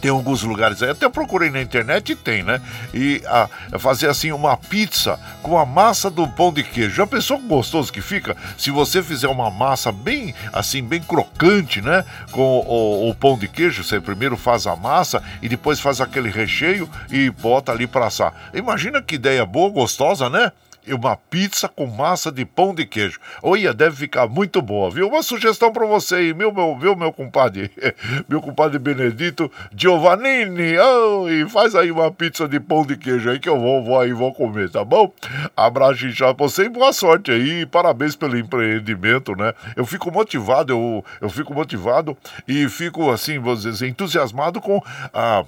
tem 0.00 0.10
alguns 0.10 0.42
lugares 0.42 0.82
aí, 0.82 0.90
até 0.90 1.08
procurei 1.08 1.50
na 1.50 1.60
internet 1.60 2.12
e 2.12 2.16
tem, 2.16 2.42
né? 2.42 2.60
E 2.94 3.22
a, 3.26 3.48
fazer 3.78 4.08
assim 4.08 4.32
uma 4.32 4.56
pizza 4.56 5.18
com 5.42 5.58
a 5.58 5.66
massa 5.66 6.10
do 6.10 6.26
pão 6.26 6.52
de 6.52 6.62
queijo. 6.62 6.94
Já 6.94 7.06
pensou 7.06 7.38
que 7.38 7.46
gostoso 7.46 7.92
que 7.92 8.00
fica? 8.00 8.36
Se 8.56 8.70
você 8.70 9.02
fizer 9.02 9.28
uma 9.28 9.50
massa 9.50 9.92
bem 9.92 10.34
assim, 10.52 10.82
bem 10.82 11.00
crocante, 11.00 11.80
né? 11.80 12.04
Com 12.30 12.60
o, 12.60 13.10
o 13.10 13.14
pão 13.14 13.38
de 13.38 13.48
queijo, 13.48 13.84
você 13.84 14.00
primeiro 14.00 14.36
faz 14.36 14.66
a 14.66 14.74
massa 14.74 15.22
e 15.42 15.48
depois 15.48 15.80
faz 15.80 16.00
aquele 16.00 16.30
recheio 16.30 16.88
e 17.10 17.30
bota 17.30 17.72
ali 17.72 17.86
para 17.86 18.06
assar. 18.06 18.32
Imagina 18.54 19.02
que 19.02 19.14
ideia 19.16 19.44
boa, 19.44 19.70
gostosa, 19.70 20.28
né? 20.28 20.52
E 20.86 20.94
uma 20.94 21.16
pizza 21.16 21.68
com 21.68 21.86
massa 21.86 22.30
de 22.32 22.44
pão 22.44 22.74
de 22.74 22.86
queijo. 22.86 23.18
Olha, 23.42 23.72
deve 23.72 23.96
ficar 23.96 24.26
muito 24.26 24.62
boa, 24.62 24.90
viu? 24.90 25.08
Uma 25.08 25.22
sugestão 25.22 25.72
para 25.72 25.86
você 25.86 26.16
aí, 26.16 26.34
meu, 26.34 26.52
meu, 26.52 26.76
viu, 26.78 26.96
meu 26.96 27.12
compadre? 27.12 27.70
meu 28.28 28.40
compadre 28.40 28.78
Benedito 28.78 29.50
Giovannini. 29.74 30.78
Oh, 30.78 31.28
e 31.28 31.48
faz 31.48 31.74
aí 31.74 31.90
uma 31.90 32.10
pizza 32.10 32.48
de 32.48 32.58
pão 32.58 32.84
de 32.84 32.96
queijo 32.96 33.30
aí 33.30 33.38
que 33.38 33.48
eu 33.48 33.58
vou, 33.58 33.84
vou 33.84 34.00
aí, 34.00 34.12
vou 34.12 34.32
comer, 34.32 34.70
tá 34.70 34.84
bom? 34.84 35.12
Abraço 35.56 36.06
inchado 36.06 36.34
pra 36.34 36.46
você 36.46 36.64
e 36.64 36.68
boa 36.68 36.92
sorte 36.92 37.30
aí. 37.30 37.66
Parabéns 37.66 38.16
pelo 38.16 38.38
empreendimento, 38.38 39.36
né? 39.36 39.52
Eu 39.76 39.84
fico 39.86 40.10
motivado, 40.10 40.72
eu, 40.72 41.04
eu 41.20 41.28
fico 41.28 41.54
motivado 41.54 42.16
e 42.46 42.68
fico, 42.68 43.10
assim, 43.10 43.38
vou 43.38 43.54
dizer, 43.54 43.88
entusiasmado 43.88 44.60
com 44.60 44.82
a 45.12 45.44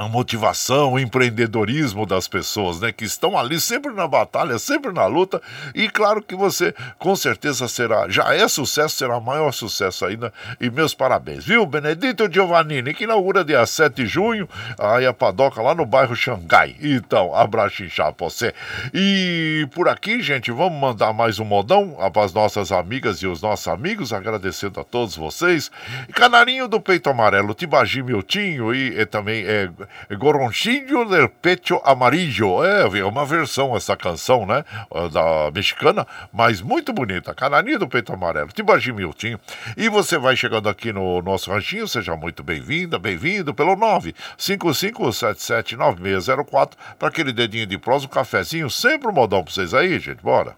a 0.00 0.08
motivação, 0.08 0.94
o 0.94 0.98
empreendedorismo 0.98 2.06
das 2.06 2.26
pessoas, 2.26 2.80
né, 2.80 2.90
que 2.90 3.04
estão 3.04 3.38
ali 3.38 3.60
sempre 3.60 3.92
na 3.92 4.08
batalha, 4.08 4.58
sempre 4.58 4.90
na 4.92 5.04
luta, 5.04 5.42
e 5.74 5.90
claro 5.90 6.22
que 6.22 6.34
você 6.34 6.74
com 6.98 7.14
certeza 7.14 7.68
será, 7.68 8.08
já 8.08 8.34
é 8.34 8.48
sucesso, 8.48 8.96
será 8.96 9.20
maior 9.20 9.52
sucesso 9.52 10.06
ainda, 10.06 10.32
e 10.58 10.70
meus 10.70 10.94
parabéns, 10.94 11.44
viu? 11.44 11.66
Benedito 11.66 12.32
Giovannini, 12.32 12.94
que 12.94 13.04
inaugura 13.04 13.44
dia 13.44 13.66
7 13.66 13.94
de 13.94 14.06
junho, 14.06 14.48
aí 14.78 15.04
a 15.04 15.12
padoca 15.12 15.60
lá 15.60 15.74
no 15.74 15.84
bairro 15.84 16.16
Xangai. 16.16 16.76
Então, 16.80 17.34
abraço 17.34 17.84
inchado 17.84 18.14
pra 18.14 18.30
você. 18.30 18.54
E 18.94 19.68
por 19.74 19.86
aqui, 19.86 20.22
gente, 20.22 20.50
vamos 20.50 20.80
mandar 20.80 21.12
mais 21.12 21.38
um 21.38 21.44
modão 21.44 21.98
para 22.10 22.24
as 22.24 22.32
nossas 22.32 22.72
amigas 22.72 23.18
e 23.18 23.26
os 23.26 23.42
nossos 23.42 23.68
amigos, 23.68 24.14
agradecendo 24.14 24.80
a 24.80 24.84
todos 24.84 25.14
vocês. 25.14 25.70
Canarinho 26.14 26.66
do 26.68 26.80
Peito 26.80 27.10
Amarelo, 27.10 27.52
Tibagi 27.52 28.02
Miltinho 28.02 28.74
e, 28.74 28.98
e 28.98 29.04
também 29.04 29.44
é 29.44 29.68
Goronchillo 30.10 31.08
del 31.08 31.28
Pecho 31.28 31.80
Amarillo. 31.84 32.64
É, 32.64 32.98
é 32.98 33.04
uma 33.04 33.24
versão 33.24 33.76
essa 33.76 33.96
canção, 33.96 34.44
né? 34.46 34.64
Da 35.12 35.52
mexicana, 35.52 36.04
mas 36.32 36.60
muito 36.60 36.92
bonita. 36.92 37.32
Canarinho 37.34 37.78
do 37.78 37.88
Peito 37.88 38.12
Amarelo, 38.12 38.50
Tibagi 38.52 38.92
Miltinho. 38.92 39.40
E 39.76 39.88
você 39.88 40.18
vai 40.18 40.36
chegando 40.36 40.68
aqui 40.68 40.92
no 40.92 41.22
nosso 41.22 41.50
ranchinho, 41.50 41.88
seja 41.88 42.14
muito 42.16 42.42
bem-vinda, 42.42 42.98
bem-vindo 42.98 43.54
pelo 43.54 43.76
955779604 43.76 46.72
para 46.98 47.08
aquele 47.08 47.32
dedinho 47.32 47.66
de 47.66 47.78
prosa, 47.78 48.04
um 48.06 48.08
cafezinho, 48.08 48.70
sempre 48.70 49.08
um 49.08 49.12
modão 49.12 49.42
pra 49.42 49.52
vocês 49.52 49.74
aí, 49.74 49.98
gente. 49.98 50.22
Bora! 50.22 50.54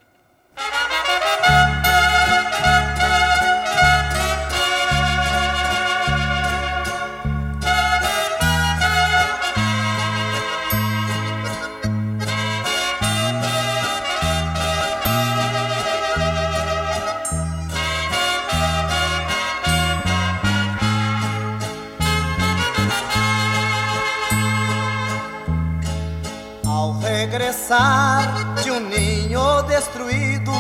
De 28.62 28.70
um 28.70 28.80
ninho 28.80 29.62
destruído, 29.62 30.52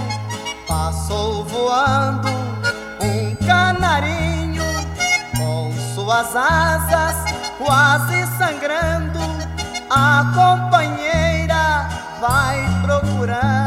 passou 0.66 1.44
voando 1.44 2.26
um 3.02 3.34
canarinho 3.46 4.64
com 5.36 5.74
suas 5.94 6.34
asas 6.34 7.16
quase 7.58 8.26
sangrando. 8.38 9.18
A 9.90 10.24
companheira 10.34 11.86
vai 12.18 12.66
procurando. 12.80 13.61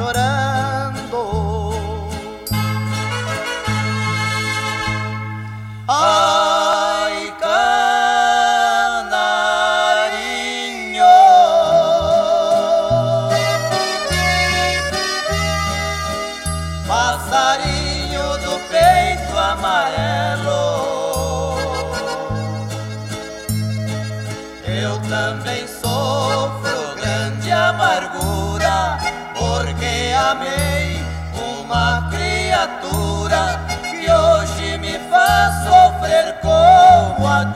Chorando. 0.00 0.29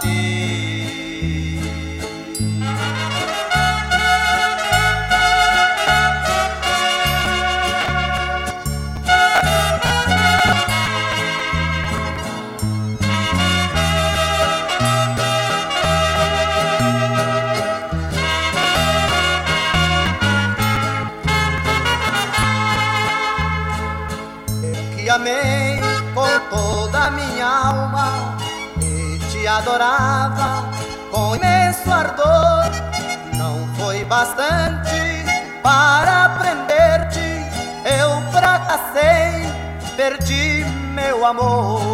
Como 0.04 0.18
a 0.18 0.33
amor. 41.24 41.93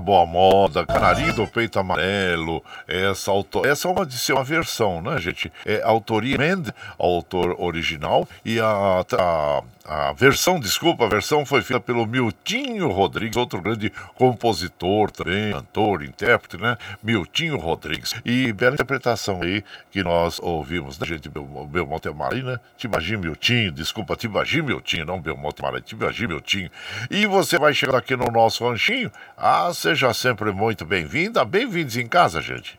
Ei, 0.00 0.10
acabou 0.10 0.22
a 0.22 0.26
moda, 0.26 0.86
canarinho 0.86 1.34
do 1.34 1.46
peito 1.46 1.78
amarelo. 1.78 2.64
Essa, 2.88 3.30
auto... 3.30 3.66
Essa 3.66 3.86
é 3.86 3.90
uma 3.90 4.06
de 4.06 4.18
ser 4.18 4.32
uma 4.32 4.42
versão, 4.42 5.02
né, 5.02 5.18
gente? 5.18 5.52
É 5.66 5.82
autoria 5.82 6.38
Mend, 6.38 6.72
autor 6.98 7.54
original, 7.60 8.26
e 8.44 8.58
a, 8.58 9.04
a, 9.18 9.62
a, 9.84 10.12
versão, 10.12 10.60
desculpa, 10.60 11.04
a 11.04 11.08
versão 11.08 11.44
foi 11.46 11.62
feita 11.62 11.80
pelo 11.80 12.06
Miltinho 12.06 12.88
Rodrigues, 12.88 13.36
outro 13.36 13.60
grande 13.60 13.90
compositor 14.14 15.10
também, 15.10 15.52
cantor, 15.52 16.02
intérprete, 16.02 16.56
né? 16.56 16.76
Miltinho 17.02 17.56
Rodrigues. 17.56 18.14
E 18.24 18.52
bela 18.52 18.74
interpretação 18.74 19.42
aí 19.42 19.64
que 19.90 20.02
nós 20.02 20.38
ouvimos, 20.40 20.98
né, 20.98 21.06
gente? 21.06 21.28
Belmonte 21.28 22.08
Amarino, 22.08 22.52
né? 22.52 22.60
Tibagi 22.76 23.16
Miltinho, 23.16 23.72
desculpa, 23.72 24.16
Tibagi 24.16 24.62
Miltinho, 24.62 25.06
não 25.06 25.20
Belmonte 25.20 25.60
Amarino, 25.60 25.82
Tibagi 25.82 26.26
Miltinho. 26.26 26.70
E 27.10 27.26
você 27.26 27.58
vai 27.58 27.72
chegando 27.72 27.96
aqui 27.96 28.14
no 28.16 28.30
nosso 28.30 28.68
ranchinho. 28.68 29.10
Ah, 29.36 29.70
seja 29.72 30.12
sempre 30.12 30.52
muito 30.52 30.84
bem-vinda. 30.84 31.44
Bem-vindos 31.44 31.96
em 31.96 32.06
casa, 32.06 32.40
gente. 32.40 32.78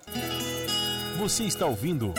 Você 1.17 1.43
está 1.43 1.65
ouvindo 1.65 2.13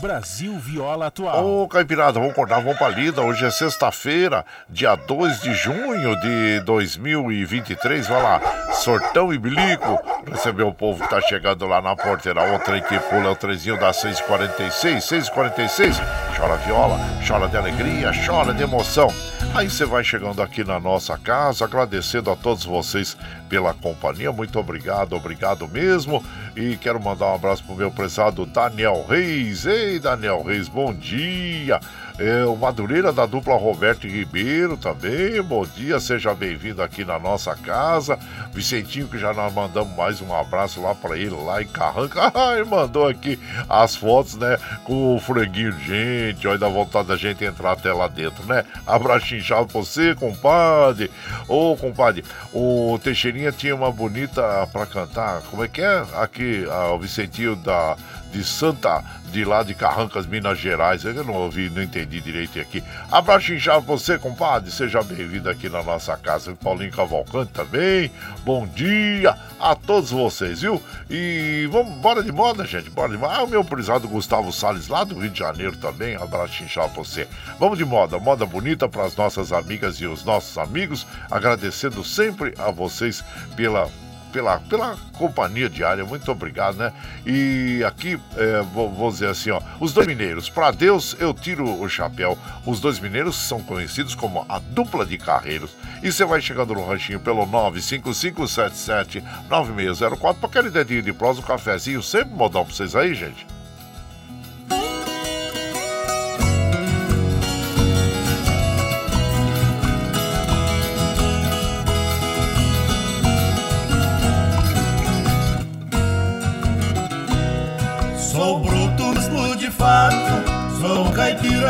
Brasil 0.00 0.56
Viola 0.58 1.06
Atual. 1.06 1.44
Ô, 1.44 1.68
Caipirada, 1.68 2.18
vamos 2.18 2.30
acordar, 2.30 2.60
vamos 2.60 2.78
pra 2.78 2.88
lida. 2.88 3.20
Hoje 3.20 3.44
é 3.44 3.50
sexta-feira, 3.50 4.44
dia 4.68 4.94
2 4.94 5.40
de 5.40 5.54
junho 5.54 6.18
de 6.20 6.60
2023. 6.60 8.06
Vai 8.06 8.22
lá, 8.22 8.40
sortão 8.72 9.32
e 9.32 9.38
bilico. 9.38 9.98
Receber 10.30 10.62
o 10.62 10.72
povo 10.72 11.02
que 11.02 11.10
tá 11.10 11.20
chegando 11.22 11.66
lá 11.66 11.82
na 11.82 11.96
porteira. 11.96 12.54
O 12.54 12.58
trem 12.60 12.82
que 12.82 12.98
pula 12.98 13.26
é 13.26 13.30
o 13.30 13.36
trezinho 13.36 13.78
da 13.78 13.92
646. 13.92 15.04
646. 15.04 16.00
Chora 16.36 16.56
viola, 16.58 16.98
chora 17.26 17.48
de 17.48 17.56
alegria, 17.56 18.12
chora 18.24 18.54
de 18.54 18.62
emoção. 18.62 19.08
Aí 19.54 19.68
você 19.68 19.84
vai 19.84 20.04
chegando 20.04 20.40
aqui 20.42 20.62
na 20.62 20.78
nossa 20.78 21.18
casa, 21.18 21.64
agradecendo 21.64 22.30
a 22.30 22.36
todos 22.36 22.64
vocês 22.64 23.16
pela 23.48 23.74
companhia. 23.74 24.30
Muito 24.30 24.58
obrigado, 24.58 25.14
obrigado 25.14 25.66
mesmo. 25.68 26.24
E 26.56 26.76
quero 26.76 27.00
mandar 27.00 27.26
um 27.26 27.34
abraço 27.34 27.64
pro 27.64 27.74
meu 27.74 27.90
prezado 27.90 28.44
Daniel 28.46 29.04
Reis. 29.08 29.66
Ei, 29.66 29.98
Daniel 29.98 30.42
Reis, 30.42 30.68
bom 30.68 30.92
dia. 30.92 31.80
É, 32.18 32.44
o 32.44 32.56
Madureira 32.56 33.12
da 33.12 33.26
dupla 33.26 33.54
Roberto 33.56 34.08
Ribeiro 34.08 34.76
também. 34.76 35.40
Bom 35.40 35.64
dia, 35.64 36.00
seja 36.00 36.34
bem-vindo 36.34 36.82
aqui 36.82 37.04
na 37.04 37.16
nossa 37.16 37.54
casa. 37.54 38.18
Vicentinho, 38.52 39.06
que 39.06 39.16
já 39.16 39.32
nós 39.32 39.54
mandamos 39.54 39.96
mais 39.96 40.20
um 40.20 40.34
abraço 40.34 40.82
lá 40.82 40.96
para 40.96 41.16
ele, 41.16 41.30
lá 41.30 41.62
em 41.62 41.68
Carranca. 41.68 42.30
Ai, 42.34 42.64
mandou 42.64 43.06
aqui 43.06 43.38
as 43.68 43.94
fotos, 43.94 44.34
né? 44.34 44.58
Com 44.82 45.14
o 45.14 45.20
franguinho. 45.20 45.70
Gente, 45.78 46.48
olha, 46.48 46.58
dá 46.58 46.68
vontade 46.68 47.06
da 47.06 47.16
gente 47.16 47.44
entrar 47.44 47.72
até 47.72 47.92
lá 47.92 48.08
dentro, 48.08 48.44
né? 48.46 48.64
Abraço 48.84 49.36
inchado 49.36 49.68
pra 49.68 49.80
você, 49.80 50.12
compadre. 50.16 51.12
Ô, 51.46 51.76
compadre, 51.76 52.24
o 52.52 52.98
Teixeirinha 53.38 53.52
tinha 53.52 53.74
uma 53.74 53.92
bonita 53.92 54.66
para 54.72 54.84
cantar. 54.86 55.42
Como 55.42 55.62
é 55.62 55.68
que 55.68 55.80
é? 55.80 56.04
Aqui, 56.16 56.64
o 56.66 56.98
Vicentinho 56.98 57.54
da 57.54 57.96
de 58.30 58.44
Santa, 58.44 59.02
de 59.30 59.44
lá 59.44 59.62
de 59.62 59.74
Carrancas, 59.74 60.26
Minas 60.26 60.58
Gerais. 60.58 61.04
Eu 61.04 61.24
não 61.24 61.34
ouvi, 61.34 61.70
não 61.70 61.82
entendi 61.82 62.20
direito 62.20 62.58
aqui. 62.60 62.82
Abraço 63.10 63.52
inchado 63.52 63.84
você, 63.84 64.18
compadre. 64.18 64.70
Seja 64.70 65.02
bem-vindo 65.02 65.48
aqui 65.48 65.68
na 65.68 65.82
nossa 65.82 66.16
casa. 66.16 66.54
Paulinho 66.54 66.92
Cavalcante 66.92 67.52
também. 67.52 68.10
Bom 68.44 68.66
dia 68.66 69.36
a 69.58 69.74
todos 69.74 70.10
vocês, 70.10 70.60
viu? 70.60 70.82
E 71.10 71.68
vamos, 71.70 71.94
bora 71.98 72.22
de 72.22 72.32
moda, 72.32 72.64
gente. 72.64 72.90
Bora 72.90 73.10
de 73.10 73.18
moda. 73.18 73.34
Ah, 73.34 73.44
o 73.44 73.48
meu 73.48 73.64
prezado 73.64 74.08
Gustavo 74.08 74.52
Salles, 74.52 74.88
lá 74.88 75.04
do 75.04 75.18
Rio 75.18 75.30
de 75.30 75.38
Janeiro 75.38 75.76
também. 75.76 76.16
Abraço 76.16 76.62
inchado 76.62 76.94
você. 76.94 77.26
Vamos 77.58 77.78
de 77.78 77.84
moda, 77.84 78.18
moda 78.18 78.46
bonita 78.46 78.88
para 78.88 79.04
as 79.04 79.16
nossas 79.16 79.52
amigas 79.52 79.96
e 79.96 80.06
os 80.06 80.24
nossos 80.24 80.56
amigos. 80.58 81.06
Agradecendo 81.30 82.04
sempre 82.04 82.54
a 82.58 82.70
vocês 82.70 83.24
pela 83.56 83.88
pela, 84.32 84.60
pela 84.60 84.96
companhia 85.16 85.68
diária, 85.68 86.04
muito 86.04 86.30
obrigado, 86.30 86.76
né? 86.76 86.92
E 87.26 87.82
aqui, 87.84 88.16
é, 88.36 88.62
vou, 88.72 88.88
vou, 88.90 89.10
dizer 89.10 89.28
assim, 89.28 89.50
ó, 89.50 89.60
os 89.80 89.92
dois 89.92 90.06
mineiros, 90.06 90.48
para 90.48 90.70
Deus 90.70 91.16
eu 91.18 91.34
tiro 91.34 91.68
o 91.80 91.88
chapéu. 91.88 92.38
Os 92.64 92.80
dois 92.80 92.98
mineiros 92.98 93.36
são 93.36 93.60
conhecidos 93.62 94.14
como 94.14 94.46
a 94.48 94.58
dupla 94.58 95.04
de 95.04 95.18
carreiros. 95.18 95.76
E 96.02 96.10
você 96.12 96.24
vai 96.24 96.40
chegando 96.40 96.72
no 96.74 96.86
ranchinho 96.86 97.20
pelo 97.20 97.46
955779604 97.46 100.34
para 100.34 100.48
aquele 100.48 100.70
dedinho 100.70 101.02
de 101.02 101.12
prosa, 101.12 101.40
um 101.40 101.44
cafezinho, 101.44 102.02
sempre 102.02 102.34
modão 102.34 102.64
pra 102.64 102.74
vocês 102.74 102.94
aí, 102.94 103.14
gente. 103.14 103.57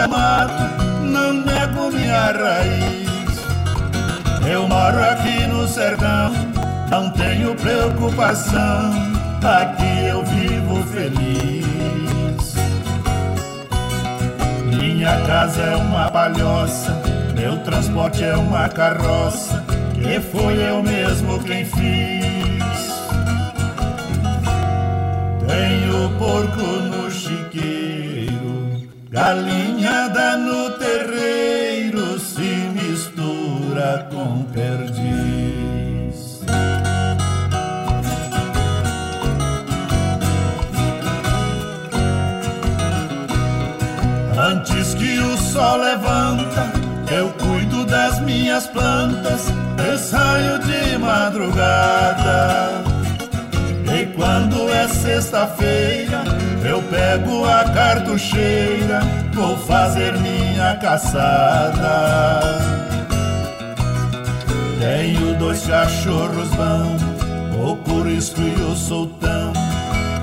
Mato, 0.06 0.62
não 1.02 1.32
nego 1.32 1.90
minha 1.90 2.32
raiz. 2.32 3.08
Eu 4.48 4.68
moro 4.68 5.02
aqui 5.02 5.46
no 5.46 5.66
sertão, 5.66 6.32
não 6.90 7.10
tenho 7.10 7.54
preocupação, 7.56 8.92
aqui 9.42 10.06
eu 10.06 10.24
vivo 10.24 10.82
feliz. 10.84 12.54
Minha 14.64 15.20
casa 15.26 15.62
é 15.62 15.76
uma 15.76 16.10
palhoça, 16.10 17.02
meu 17.34 17.58
transporte 17.58 18.24
é 18.24 18.36
uma 18.36 18.68
carroça, 18.68 19.64
que 19.94 20.20
foi 20.20 20.54
eu 20.62 20.82
mesmo 20.82 21.42
quem 21.42 21.64
fiz. 21.64 22.28
Tenho 25.46 26.10
porco 26.18 26.62
no 26.62 27.07
galinhada 29.10 30.36
no 30.36 30.70
terreiro, 30.72 32.18
se 32.18 32.40
mistura 32.40 34.06
com 34.10 34.42
perdiz. 34.52 36.42
Antes 44.38 44.94
que 44.94 45.18
o 45.18 45.36
sol 45.38 45.78
levanta, 45.78 46.70
eu 47.10 47.30
cuido 47.32 47.84
das 47.86 48.20
minhas 48.20 48.66
plantas, 48.66 49.46
eu 49.90 49.98
saio 49.98 50.58
de 50.60 50.98
madrugada. 50.98 52.82
E 53.90 54.06
quando 54.14 54.68
é 54.70 54.86
sexta-feira, 54.86 56.22
eu 56.64 56.82
pego 56.82 57.44
a 57.44 57.64
cartucheira, 57.64 59.00
vou 59.32 59.56
fazer 59.58 60.16
minha 60.18 60.76
caçada. 60.76 62.58
Tenho 64.80 65.36
dois 65.38 65.66
cachorros 65.66 66.48
bons, 66.50 67.02
o 67.60 67.76
curisco 67.76 68.40
e 68.40 68.54
o 68.62 68.74
sultão, 68.74 69.52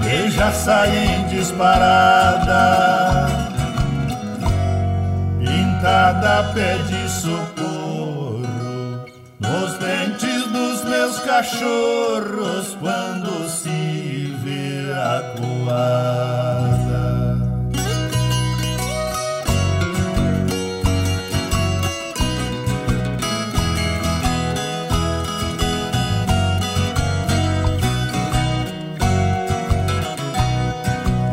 que 0.01 0.29
já 0.31 0.51
saem 0.51 1.27
disparada. 1.27 3.27
Pintada 5.39 6.51
pede 6.53 7.09
socorro 7.09 8.41
nos 9.39 9.77
dentes 9.77 10.47
dos 10.47 10.83
meus 10.86 11.19
cachorros 11.19 12.75
quando. 12.79 13.25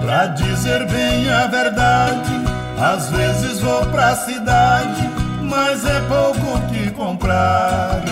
Pra 0.01 0.27
dizer 0.27 0.87
bem 0.89 1.31
a 1.33 1.47
verdade, 1.47 2.31
às 2.81 3.09
vezes 3.11 3.61
vou 3.61 3.85
pra 3.87 4.15
cidade, 4.15 5.09
mas 5.43 5.85
é 5.85 6.01
pouco 6.03 6.61
que 6.69 6.91
comprar. 6.91 8.03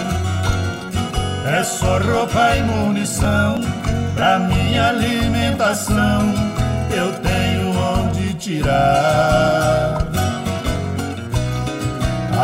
É 1.46 1.62
só 1.62 1.98
roupa 1.98 2.56
e 2.56 2.62
munição 2.62 3.79
pra 4.20 4.38
minha 4.38 4.90
alimentação. 4.90 6.34
Eu 6.94 7.10
tenho 7.20 7.74
onde 7.74 8.34
tirar. 8.34 10.06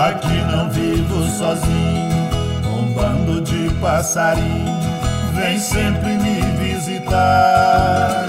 Aqui 0.08 0.40
não 0.50 0.70
vivo 0.70 1.22
sozinho, 1.38 2.30
um 2.64 2.94
bando 2.94 3.42
de 3.42 3.68
passarinho 3.74 4.74
vem 5.34 5.58
sempre 5.58 6.14
me 6.14 6.40
visitar. 6.64 8.24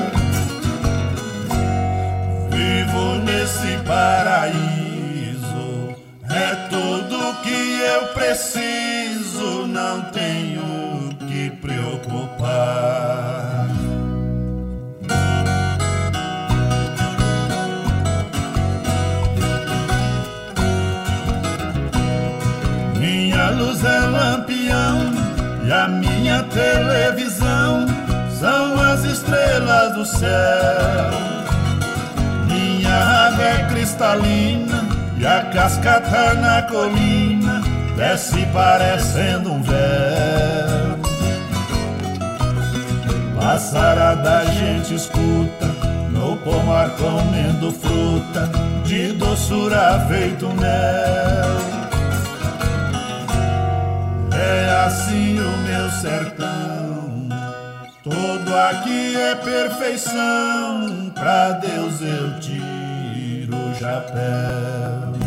Vivo 2.51 3.15
nesse 3.23 3.77
paraíso, 3.85 5.95
é 6.29 6.53
tudo 6.69 7.33
que 7.43 7.79
eu 7.79 8.07
preciso, 8.13 8.76
televisão 26.57 27.85
são 28.39 28.79
as 28.81 29.03
estrelas 29.03 29.93
do 29.93 30.05
céu. 30.05 31.11
Minha 32.47 32.95
água 32.95 33.43
é 33.43 33.67
cristalina 33.69 34.87
e 35.19 35.25
a 35.25 35.41
cascata 35.53 36.33
na 36.33 36.63
colina 36.63 37.61
desce 37.95 38.43
parecendo 38.47 39.53
um 39.53 39.61
véu. 39.61 40.97
Passarada 43.39 44.39
a 44.39 44.45
gente 44.45 44.95
escuta 44.95 45.67
no 46.09 46.37
pomar 46.37 46.89
comendo 46.97 47.71
fruta 47.71 48.49
de 48.83 49.13
doçura 49.13 50.05
feito 50.09 50.47
mel. 50.55 51.86
É 54.47 54.69
assim 54.85 55.39
o 55.39 55.57
meu 55.57 55.89
sertão. 55.91 57.27
Tudo 58.01 58.55
aqui 58.55 59.17
é 59.17 59.35
perfeição. 59.35 61.11
Pra 61.13 61.51
Deus 61.51 62.01
eu 62.01 62.39
tiro 62.39 63.57
o 63.57 63.75
chapéu. 63.75 65.26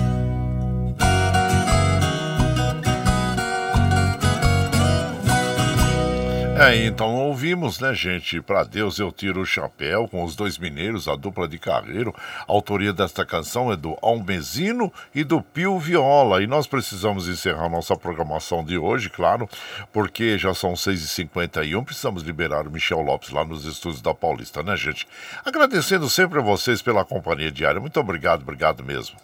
É, 6.60 6.84
então 6.84 7.14
ouvimos, 7.14 7.80
né, 7.80 7.94
gente? 7.94 8.38
Pra 8.42 8.64
Deus 8.64 8.98
eu 8.98 9.10
tiro 9.10 9.40
o 9.40 9.46
chapéu 9.46 10.06
com 10.06 10.22
os 10.22 10.36
dois 10.36 10.58
mineiros, 10.58 11.08
a 11.08 11.16
dupla 11.16 11.48
de 11.48 11.58
carreiro. 11.58 12.14
A 12.46 12.52
autoria 12.52 12.92
desta 12.92 13.24
canção 13.24 13.72
é 13.72 13.76
do 13.76 13.96
Almezino 14.02 14.92
e 15.14 15.24
do 15.24 15.40
Pio 15.40 15.78
Viola. 15.78 16.42
E 16.42 16.46
nós 16.46 16.66
precisamos 16.66 17.28
encerrar 17.28 17.70
nossa 17.70 17.96
programação 17.96 18.62
de 18.62 18.76
hoje, 18.76 19.08
claro, 19.08 19.48
porque 19.90 20.36
já 20.36 20.52
são 20.52 20.74
6h51. 20.74 21.82
Precisamos 21.82 22.22
liberar 22.22 22.68
o 22.68 22.70
Michel 22.70 23.00
Lopes 23.00 23.30
lá 23.30 23.42
nos 23.42 23.64
estúdios 23.64 24.02
da 24.02 24.12
Paulista, 24.12 24.62
né, 24.62 24.76
gente? 24.76 25.08
Agradecendo 25.42 26.10
sempre 26.10 26.40
a 26.40 26.42
vocês 26.42 26.82
pela 26.82 27.06
companhia 27.06 27.50
diária. 27.50 27.80
Muito 27.80 27.98
obrigado, 27.98 28.42
obrigado 28.42 28.84
mesmo. 28.84 29.16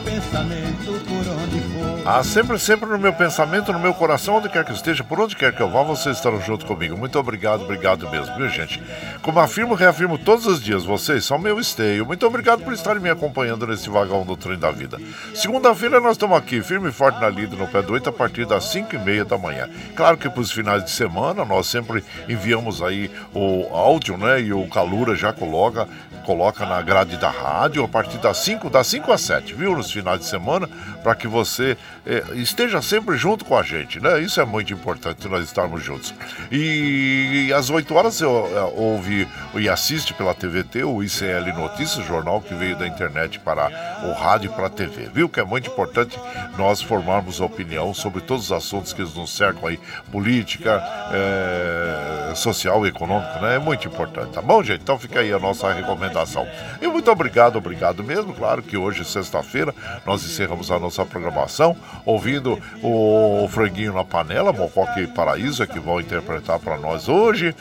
Pensamento 0.00 1.04
por 1.04 1.28
onde 1.32 1.60
for. 1.60 2.02
Ah, 2.04 2.22
sempre, 2.22 2.58
sempre 2.58 2.88
no 2.88 2.98
meu 2.98 3.12
pensamento, 3.12 3.72
no 3.72 3.78
meu 3.78 3.92
coração, 3.92 4.36
onde 4.36 4.48
quer 4.48 4.64
que 4.64 4.72
esteja, 4.72 5.04
por 5.04 5.20
onde 5.20 5.36
quer 5.36 5.54
que 5.54 5.60
eu 5.60 5.68
vá, 5.68 5.82
vocês 5.82 6.16
estarão 6.16 6.40
junto 6.40 6.64
comigo. 6.64 6.96
Muito 6.96 7.18
obrigado, 7.18 7.62
obrigado 7.62 8.08
mesmo, 8.10 8.34
viu, 8.36 8.48
gente? 8.48 8.82
Como 9.22 9.38
afirmo, 9.40 9.74
reafirmo 9.74 10.16
todos 10.18 10.46
os 10.46 10.62
dias, 10.62 10.84
vocês 10.84 11.24
são 11.24 11.38
meu 11.38 11.58
esteio. 11.58 12.06
Muito 12.06 12.26
obrigado 12.26 12.62
por 12.62 12.72
estarem 12.72 13.02
me 13.02 13.10
acompanhando 13.10 13.66
nesse 13.66 13.90
vagão 13.90 14.24
do 14.24 14.36
trem 14.36 14.58
da 14.58 14.70
vida. 14.70 14.98
Segunda-feira 15.34 16.00
nós 16.00 16.12
estamos 16.12 16.36
aqui, 16.36 16.62
firme 16.62 16.88
e 16.88 16.92
forte 16.92 17.20
na 17.20 17.28
lida, 17.28 17.56
no 17.56 17.66
pé 17.68 17.82
do 17.82 17.92
8, 17.92 18.08
a 18.08 18.12
partir 18.12 18.46
das 18.46 18.64
5 18.64 18.94
e 18.94 18.98
meia 18.98 19.24
da 19.24 19.36
manhã. 19.36 19.68
Claro 19.94 20.16
que 20.16 20.28
para 20.28 20.40
os 20.40 20.50
finais 20.50 20.84
de 20.84 20.90
semana, 20.90 21.44
nós 21.44 21.66
sempre 21.66 22.02
enviamos 22.28 22.82
aí 22.82 23.10
o 23.34 23.68
áudio, 23.74 24.16
né? 24.16 24.40
E 24.40 24.52
o 24.52 24.66
Calura 24.68 25.14
já 25.14 25.32
coloca, 25.32 25.88
coloca 26.24 26.64
na 26.64 26.80
grade 26.82 27.16
da 27.16 27.30
rádio 27.30 27.84
a 27.84 27.88
partir 27.88 28.18
das 28.18 28.38
5, 28.38 28.70
das 28.70 28.86
5 28.86 29.12
às 29.12 29.20
7, 29.20 29.54
viu? 29.54 29.74
Nos 29.88 29.92
finais 29.92 30.20
de 30.20 30.26
semana, 30.26 30.68
para 31.02 31.14
que 31.14 31.26
você 31.26 31.76
eh, 32.04 32.22
esteja 32.34 32.82
sempre 32.82 33.16
junto 33.16 33.42
com 33.44 33.56
a 33.56 33.62
gente, 33.62 33.98
né? 34.00 34.20
Isso 34.20 34.38
é 34.38 34.44
muito 34.44 34.70
importante, 34.72 35.26
nós 35.28 35.44
estarmos 35.44 35.82
juntos. 35.82 36.14
E 36.52 37.50
às 37.56 37.70
8 37.70 37.94
horas 37.94 38.20
eu, 38.20 38.30
eu 38.52 38.74
ouve 38.76 39.26
e 39.54 39.68
assiste 39.68 40.12
pela 40.12 40.34
TVT 40.34 40.84
o 40.84 41.02
ICL 41.02 41.54
Notícias, 41.56 42.06
jornal 42.06 42.42
que 42.42 42.54
veio 42.54 42.76
da 42.76 42.86
internet 42.86 43.40
para 43.40 43.70
o 44.04 44.12
rádio 44.12 44.50
e 44.50 44.54
para 44.54 44.66
a 44.66 44.70
TV, 44.70 45.08
viu? 45.12 45.26
Que 45.26 45.40
é 45.40 45.44
muito 45.44 45.70
importante 45.70 46.18
nós 46.58 46.82
formarmos 46.82 47.40
opinião 47.40 47.94
sobre 47.94 48.20
todos 48.20 48.46
os 48.46 48.52
assuntos 48.52 48.92
que 48.92 49.00
nos 49.00 49.34
cercam 49.34 49.68
aí, 49.68 49.80
política, 50.12 50.82
eh, 51.12 52.32
social 52.34 52.84
e 52.84 52.90
econômico, 52.90 53.40
né? 53.40 53.56
É 53.56 53.58
muito 53.58 53.88
importante, 53.88 54.32
tá 54.32 54.42
bom, 54.42 54.62
gente? 54.62 54.82
Então 54.82 54.98
fica 54.98 55.20
aí 55.20 55.32
a 55.32 55.38
nossa 55.38 55.72
recomendação. 55.72 56.46
E 56.82 56.86
muito 56.86 57.10
obrigado, 57.10 57.56
obrigado 57.56 58.04
mesmo. 58.04 58.34
Claro 58.34 58.62
que 58.62 58.76
hoje, 58.76 59.04
sexta-feira, 59.04 59.74
nós 60.06 60.24
encerramos 60.24 60.70
a 60.70 60.78
nossa 60.78 61.04
programação 61.04 61.76
ouvindo 62.04 62.58
o 62.82 63.48
Franguinho 63.50 63.94
na 63.94 64.04
Panela, 64.04 64.52
Mocoque 64.52 65.06
Paraíso, 65.08 65.62
é 65.62 65.66
que 65.66 65.78
vão 65.78 66.00
interpretar 66.00 66.58
para 66.58 66.76
nós 66.76 67.08
hoje. 67.08 67.54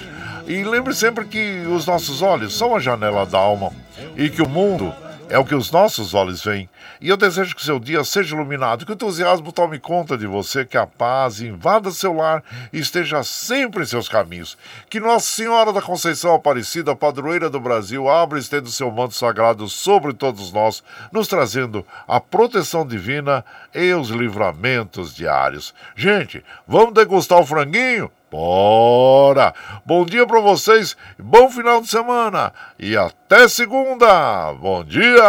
E 0.47 0.63
lembre 0.63 0.93
sempre 0.93 1.25
que 1.25 1.65
os 1.67 1.85
nossos 1.85 2.21
olhos 2.21 2.57
são 2.57 2.75
a 2.75 2.79
janela 2.79 3.25
da 3.25 3.37
alma 3.37 3.71
e 4.15 4.29
que 4.29 4.41
o 4.41 4.47
mundo 4.47 4.93
é 5.29 5.37
o 5.37 5.45
que 5.45 5.55
os 5.55 5.71
nossos 5.71 6.13
olhos 6.13 6.43
veem. 6.43 6.69
E 7.01 7.09
eu 7.09 7.17
desejo 7.17 7.55
que 7.55 7.63
seu 7.63 7.79
dia 7.79 8.03
seja 8.03 8.35
iluminado, 8.35 8.85
que 8.85 8.91
o 8.91 8.95
entusiasmo 8.95 9.51
tome 9.51 9.79
conta 9.79 10.17
de 10.17 10.25
você, 10.25 10.65
que 10.65 10.77
a 10.77 10.87
paz 10.87 11.41
invada 11.41 11.91
seu 11.91 12.13
lar 12.13 12.43
e 12.71 12.79
esteja 12.79 13.23
sempre 13.23 13.83
em 13.83 13.85
seus 13.85 14.07
caminhos. 14.07 14.57
Que 14.89 14.99
Nossa 14.99 15.27
Senhora 15.27 15.73
da 15.73 15.81
Conceição 15.81 16.33
Aparecida, 16.33 16.95
padroeira 16.95 17.49
do 17.49 17.59
Brasil, 17.59 18.09
abra 18.09 18.37
e 18.37 18.41
estenda 18.41 18.69
seu 18.69 18.89
manto 18.89 19.15
sagrado 19.15 19.67
sobre 19.67 20.13
todos 20.13 20.51
nós, 20.51 20.83
nos 21.11 21.27
trazendo 21.27 21.85
a 22.07 22.19
proteção 22.19 22.85
divina 22.85 23.43
e 23.73 23.93
os 23.93 24.09
livramentos 24.09 25.13
diários. 25.13 25.73
Gente, 25.95 26.43
vamos 26.67 26.93
degustar 26.93 27.39
o 27.39 27.45
franguinho? 27.45 28.09
Bora! 28.29 29.53
Bom 29.85 30.05
dia 30.05 30.27
para 30.27 30.41
vocês, 30.41 30.97
bom 31.17 31.49
final 31.49 31.81
de 31.81 31.87
semana 31.87 32.51
e 32.77 32.97
até 32.97 33.47
segunda! 33.47 34.53
Bom 34.53 34.83
dia! 34.83 35.23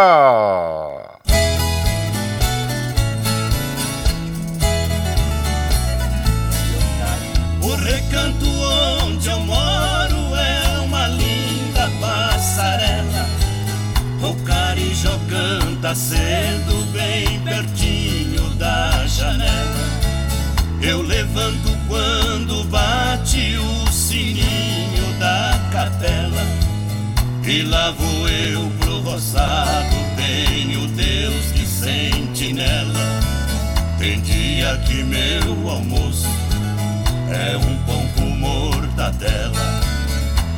O 7.63 7.75
recanto 7.77 8.47
onde 9.05 9.29
eu 9.29 9.39
moro 9.41 10.35
é 10.37 10.81
uma 10.81 11.07
linda 11.07 11.89
passarela. 12.01 13.27
O 14.23 14.45
carijó 14.45 15.17
canta 15.31 15.95
cedo 15.95 16.85
bem 16.93 17.41
pertinho 17.45 18.51
da 18.57 19.07
janela. 19.07 19.78
Eu 20.81 21.03
levanto 21.03 21.77
quando 21.89 22.65
bate 22.65 23.57
o 23.57 23.93
sininho 23.93 25.13
da 25.19 25.59
capela. 25.73 26.47
E 27.45 27.63
lá 27.63 27.91
vou 27.91 28.29
eu 28.29 28.71
pro 28.79 29.01
roçado, 29.01 29.97
tenho 30.17 30.87
Deus 30.89 31.53
de 31.53 31.67
sentinela. 31.67 33.21
Tem 33.99 34.21
dia 34.21 34.77
que 34.87 35.03
meu 35.03 35.69
almoço 35.69 36.29
é 37.31 37.57
um 37.57 37.77
pão 37.85 38.07
com 38.17 38.31
mortadela. 38.37 39.81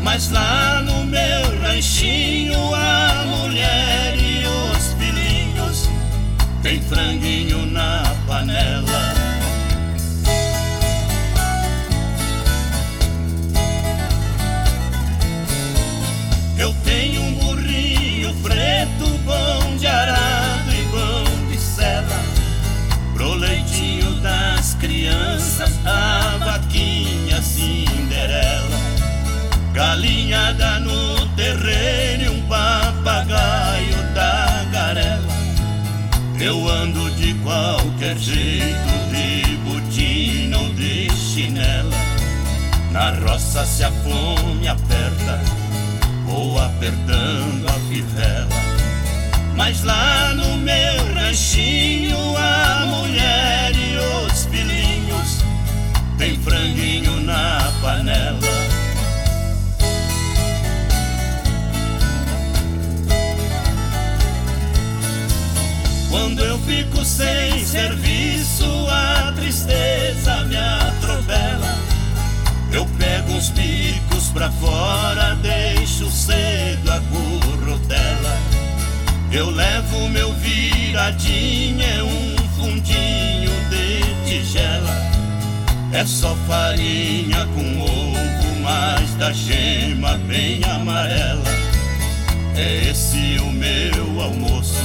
Mas 0.03 0.31
lá 0.31 0.83
no 0.83 1.05
meu 1.05 1.61
ranchinho 1.63 2.75
a 2.75 3.25
mulher 3.27 4.15
e 4.19 4.45
os 4.47 4.93
filhinhos 4.95 5.89
tem 6.63 6.83
franguinho 6.83 7.65
na 7.67 8.03
panela. 8.27 9.20
Crianças, 24.81 25.79
a 25.85 26.39
vaquinha 26.39 27.41
Cinderela. 27.43 28.81
Galinhada 29.73 30.81
no 30.81 31.27
terreno 31.37 32.25
e 32.25 32.29
um 32.31 32.43
papagaio 32.49 34.03
da 34.15 34.65
garela. 34.73 35.29
Eu 36.41 36.69
ando 36.69 37.11
de 37.13 37.35
qualquer 37.35 38.19
jeito, 38.19 38.91
de 39.13 39.57
botina 39.59 40.59
ou 40.59 40.75
de 40.75 41.09
chinela. 41.11 41.95
Na 42.91 43.11
roça 43.11 43.65
se 43.65 43.85
a 43.85 43.91
fome 43.91 44.67
aperta 44.67 45.41
vou 46.27 46.59
apertando 46.59 47.69
a 47.69 47.73
fivela. 47.89 48.49
Mas 49.57 49.85
lá 49.85 50.33
no 50.35 50.57
pra 74.41 74.51
fora, 74.53 75.35
deixo 75.43 76.11
cedo 76.11 76.91
a 76.91 76.99
currutela. 77.01 78.39
Eu 79.31 79.51
levo 79.51 80.09
meu 80.09 80.33
viradinho, 80.33 81.83
é 81.83 82.03
um 82.03 82.37
fundinho 82.57 83.51
de 83.69 84.01
tigela. 84.25 84.97
É 85.93 86.07
só 86.07 86.35
farinha 86.49 87.47
com 87.55 87.83
ovo, 87.83 88.61
mas 88.63 89.15
da 89.17 89.31
gema 89.31 90.17
bem 90.27 90.65
amarela. 90.65 91.45
É 92.57 92.89
esse 92.89 93.37
o 93.41 93.53
meu 93.53 94.23
almoço, 94.23 94.83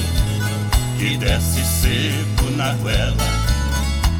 que 0.97 1.15
desce 1.15 1.63
seco 1.63 2.51
na 2.57 2.73
goela. 2.73 3.34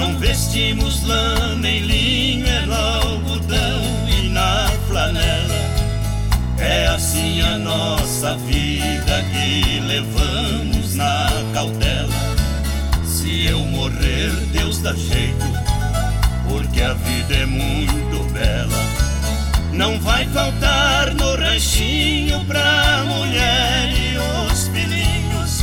Não 0.00 0.16
vestimos 0.16 1.02
lã 1.02 1.56
nem 1.56 1.80
linho, 1.80 2.46
é 2.46 2.64
algodão 2.74 3.82
e 4.08 4.30
na 4.30 4.66
flanela. 4.88 5.54
É 6.58 6.86
assim 6.86 7.42
a 7.42 7.58
nossa 7.58 8.34
vida 8.38 9.22
que 9.30 9.78
levamos 9.80 10.94
na 10.94 11.28
cautela. 11.52 12.14
Se 13.04 13.44
eu 13.44 13.58
morrer, 13.58 14.30
Deus 14.52 14.80
dá 14.80 14.94
jeito, 14.94 15.44
porque 16.48 16.80
a 16.80 16.94
vida 16.94 17.34
é 17.34 17.44
muito 17.44 18.24
bela. 18.32 18.82
Não 19.70 20.00
vai 20.00 20.26
faltar 20.28 21.12
no 21.14 21.36
ranchinho 21.36 22.42
pra 22.46 23.04
mulher 23.04 23.92
e 23.92 24.16
os 24.50 24.66
filhinhos, 24.68 25.62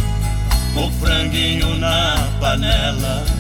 o 0.76 0.92
franguinho 1.04 1.76
na 1.80 2.30
panela. 2.40 3.37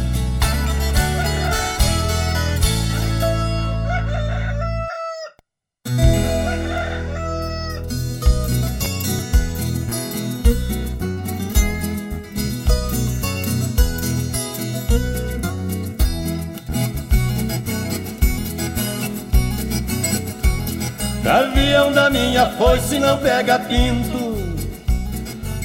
Minha 22.09 22.45
foice 22.51 22.99
não 22.99 23.17
pega 23.17 23.59
pinto. 23.59 24.37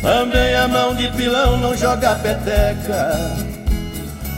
Também 0.01 0.55
a 0.57 0.67
mão 0.67 0.95
de 0.95 1.09
pilão 1.13 1.57
não 1.57 1.77
joga 1.77 2.17
peteca. 2.17 3.13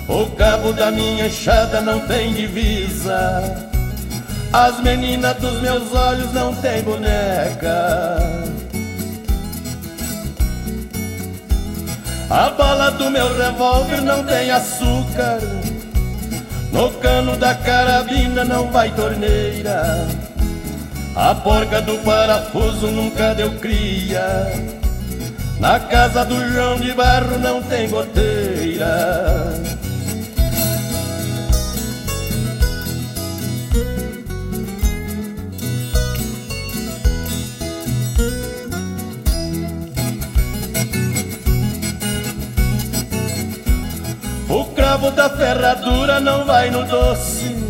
O 0.06 0.26
cabo 0.36 0.72
da 0.72 0.90
minha 0.90 1.26
enxada 1.26 1.80
não 1.80 2.00
tem 2.00 2.34
divisa. 2.34 3.68
As 4.52 4.80
meninas 4.80 5.36
dos 5.38 5.60
meus 5.62 5.94
olhos 5.94 6.32
não 6.32 6.54
tem 6.56 6.82
boneca. 6.82 8.18
A 12.28 12.50
bala 12.50 12.90
do 12.90 13.10
meu 13.10 13.34
revólver 13.36 14.02
não 14.02 14.22
tem 14.24 14.50
açúcar. 14.50 15.40
No 16.70 16.90
cano 17.00 17.36
da 17.36 17.54
carabina 17.54 18.44
não 18.44 18.70
vai 18.70 18.90
torneira 18.90 20.23
a 21.16 21.34
porca 21.34 21.80
do 21.80 21.96
parafuso 21.98 22.88
nunca 22.88 23.34
deu 23.34 23.52
cria. 23.58 24.52
Na 25.60 25.78
casa 25.78 26.24
do 26.24 26.34
João 26.52 26.76
de 26.76 26.92
Barro 26.92 27.38
não 27.38 27.62
tem 27.62 27.88
goteira. 27.88 29.54
O 44.48 44.64
cravo 44.74 45.10
da 45.12 45.30
ferradura 45.30 46.20
não 46.20 46.44
vai 46.44 46.70
no 46.70 46.84
doce. 46.84 47.63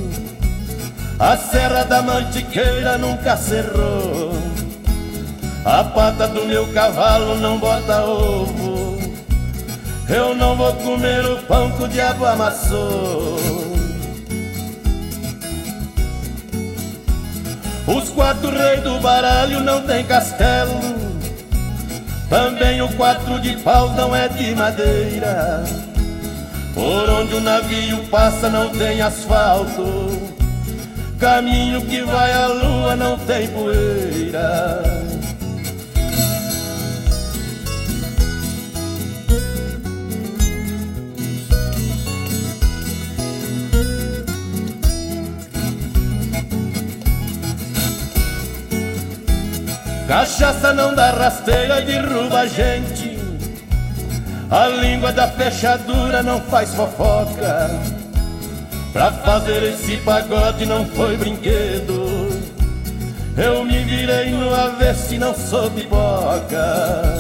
A 1.19 1.37
serra 1.37 1.85
da 1.85 2.03
mantiqueira 2.03 2.99
nunca 2.99 3.37
cerrou. 3.37 4.33
A 5.65 5.85
pata 5.85 6.27
do 6.27 6.45
meu 6.45 6.67
cavalo 6.73 7.37
não 7.37 7.59
bota 7.59 8.05
ovo. 8.05 8.99
Eu 10.09 10.35
não 10.35 10.57
vou 10.57 10.75
comer 10.75 11.25
o 11.25 11.37
pão 11.45 11.71
que 11.71 11.85
o 11.85 11.89
diabo 11.89 12.27
amassou. 12.27 13.39
Os 17.87 18.09
quatro 18.11 18.51
reis 18.51 18.83
do 18.83 18.99
baralho 18.99 19.61
não 19.61 19.83
tem 19.83 20.05
castelo. 20.05 20.81
Também 22.29 22.83
o 22.83 22.89
quatro 22.95 23.41
de 23.41 23.57
pau 23.59 23.91
não 23.91 24.15
é 24.15 24.29
de 24.29 24.55
madeira. 24.55 25.63
Por 26.75 27.09
onde 27.09 27.35
o 27.35 27.41
navio 27.41 28.05
passa 28.09 28.51
não 28.51 28.71
tem 28.71 29.01
asfalto. 29.01 30.24
Caminho 31.25 31.81
que 31.87 32.03
vai 32.03 32.33
à 32.35 32.49
lua 32.49 32.95
não 32.95 33.19
tem 33.21 33.49
poeira. 33.49 34.83
Cachaça 50.07 50.75
não 50.75 50.95
dá 50.95 51.11
rasteira, 51.11 51.81
derruba 51.81 52.41
a 52.41 52.47
gente. 52.47 53.19
A 54.51 54.69
língua 54.69 55.11
da 55.11 55.27
fechadura 55.29 56.23
não 56.23 56.39
faz 56.43 56.75
fofoca. 56.75 58.04
Pra 58.95 59.11
fazer 59.11 59.61
esse 59.65 59.97
pagode 59.97 60.65
não 60.67 60.87
foi 60.87 61.17
brinquedo. 61.17 62.07
Eu 63.37 63.65
me 63.65 63.83
virei 63.83 64.31
no 64.31 64.55
avesso 64.55 65.15
e 65.15 65.19
não 65.19 65.35
sou 65.35 65.69
pipoca. 65.73 67.19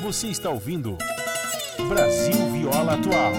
Você 0.00 0.28
está 0.28 0.50
ouvindo 0.50 0.96
Brasil 1.88 2.52
Viola 2.52 2.94
Atual. 2.94 3.32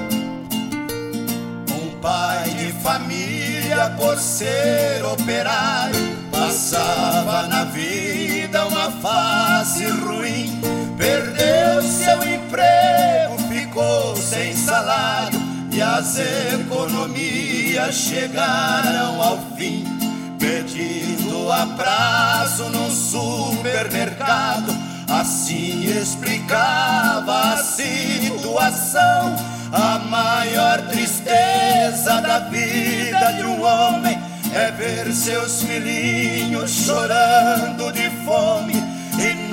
Um 1.71 2.01
pai 2.01 2.49
de 2.49 2.73
família, 2.73 3.91
por 3.91 4.17
ser 4.17 5.05
operário, 5.05 6.17
passava 6.29 7.47
na 7.47 7.63
vida 7.63 8.65
uma 8.65 8.91
fase 8.91 9.85
ruim. 9.85 10.82
Perdeu 10.97 11.81
seu 11.81 12.23
emprego, 12.23 13.37
ficou 13.49 14.15
sem 14.15 14.55
salário 14.55 15.41
e 15.71 15.81
as 15.81 16.17
economias 16.53 17.95
chegaram 17.95 19.21
ao 19.21 19.39
fim. 19.57 19.85
Pedindo 20.39 21.51
a 21.51 21.65
prazo 21.67 22.69
num 22.69 22.89
supermercado, 22.89 24.75
assim 25.09 25.85
explicava 25.85 27.53
a 27.53 27.57
situação. 27.57 29.35
A 29.71 29.97
maior 29.97 30.79
tristeza 30.89 32.21
da 32.21 32.39
vida 32.39 33.33
de 33.37 33.43
um 33.43 33.63
homem 33.63 34.19
é 34.53 34.69
ver 34.71 35.11
seus 35.11 35.63
filhinhos 35.63 36.69
chorando 36.69 37.91
de 37.91 38.07
fome 38.23 38.92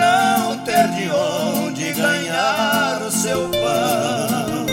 não 0.01 0.59
ter 0.65 0.89
de 0.89 1.11
onde 1.11 1.93
ganhar 1.93 3.03
o 3.03 3.11
seu 3.13 3.51
pão. 3.51 4.67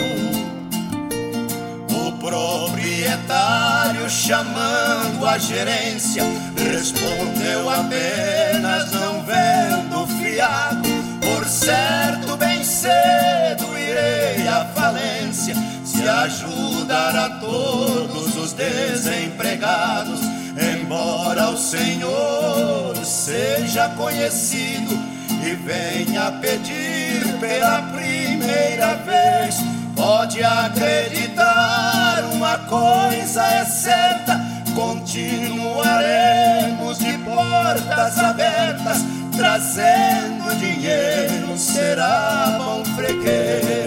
O 1.90 2.12
proprietário, 2.12 4.08
chamando 4.08 5.26
a 5.26 5.36
gerência, 5.36 6.24
respondeu 6.56 7.68
apenas: 7.68 8.90
Não 8.92 9.22
vendo 9.22 10.06
fiado, 10.18 10.88
por 11.20 11.46
certo, 11.46 12.36
bem 12.38 12.64
cedo 12.64 13.78
irei 13.78 14.48
à 14.48 14.64
falência. 14.74 15.54
Se 15.84 16.08
ajudar 16.08 17.14
a 17.14 17.30
todos 17.40 18.34
os 18.36 18.52
desempregados, 18.54 20.20
embora 20.56 21.50
o 21.50 21.56
Senhor 21.58 22.96
seja 23.04 23.88
conhecido 23.90 25.17
venha 25.54 26.32
pedir 26.40 27.22
pela 27.40 27.82
primeira 27.82 28.94
vez. 28.96 29.56
Pode 29.94 30.42
acreditar, 30.42 32.24
uma 32.32 32.58
coisa 32.58 33.44
é 33.44 33.64
certa: 33.64 34.40
continuaremos 34.74 36.98
de 36.98 37.16
portas 37.18 38.18
abertas, 38.18 39.04
trazendo 39.36 40.52
dinheiro, 40.58 41.56
será 41.56 42.56
bom 42.58 42.84
freguês. 42.94 43.78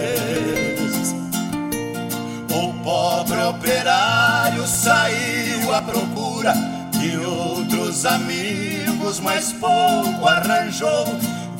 O 2.50 2.72
pobre 2.84 3.40
operário 3.42 4.66
saiu 4.66 5.74
à 5.74 5.80
procura 5.80 6.54
de 6.92 7.16
outros 7.16 8.04
amigos, 8.04 9.18
mas 9.20 9.52
pouco 9.52 10.28
arranjou. 10.28 11.06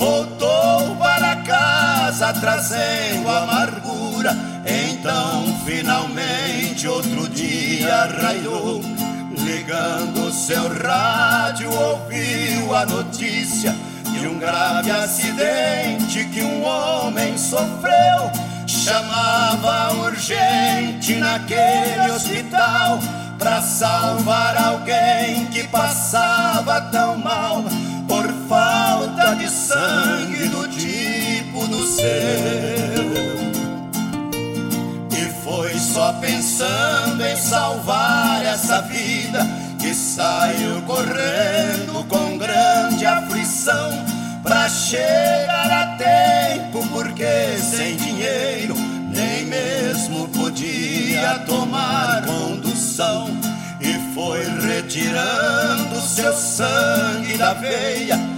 Voltou 0.03 0.97
para 0.97 1.37
casa 1.37 2.33
trazendo 2.33 3.31
amargura. 3.31 4.37
Então, 4.67 5.45
finalmente, 5.65 6.89
outro 6.89 7.29
dia 7.29 8.07
raiou. 8.21 8.83
Ligando 9.31 10.33
seu 10.33 10.69
rádio, 10.83 11.71
ouviu 11.73 12.75
a 12.75 12.85
notícia 12.85 13.77
de 14.11 14.27
um 14.27 14.41
grave 14.41 14.91
acidente 14.91 16.25
que 16.33 16.43
um 16.43 16.65
homem 16.65 17.39
sofreu. 17.39 18.29
Chamava 18.67 19.95
urgente 19.99 21.15
naquele 21.15 22.11
hospital 22.11 22.99
para 23.39 23.63
salvar 23.63 24.57
alguém 24.57 25.47
que 25.47 25.63
passava 25.69 26.81
tão 26.91 27.17
mal 27.19 27.65
de 29.35 29.49
sangue 29.49 30.49
do 30.49 30.69
tipo 30.69 31.67
do 31.67 31.87
seu. 31.87 32.05
E 35.11 35.45
foi 35.45 35.75
só 35.79 36.13
pensando 36.15 37.25
em 37.25 37.37
salvar 37.37 38.45
essa 38.45 38.83
vida 38.83 39.47
que 39.79 39.95
saiu 39.95 40.83
correndo 40.83 42.05
com 42.09 42.37
grande 42.37 43.07
aflição 43.07 44.05
pra 44.43 44.69
chegar 44.69 45.71
a 45.71 45.97
tempo, 45.97 46.87
porque 46.89 47.59
sem 47.59 47.97
dinheiro 47.97 48.75
nem 49.09 49.47
mesmo 49.47 50.29
podia 50.29 51.39
tomar 51.47 52.25
condução. 52.27 53.31
E 53.81 54.15
foi 54.15 54.45
retirando 54.61 56.01
seu 56.01 56.33
sangue 56.33 57.37
da 57.37 57.53
veia 57.55 58.32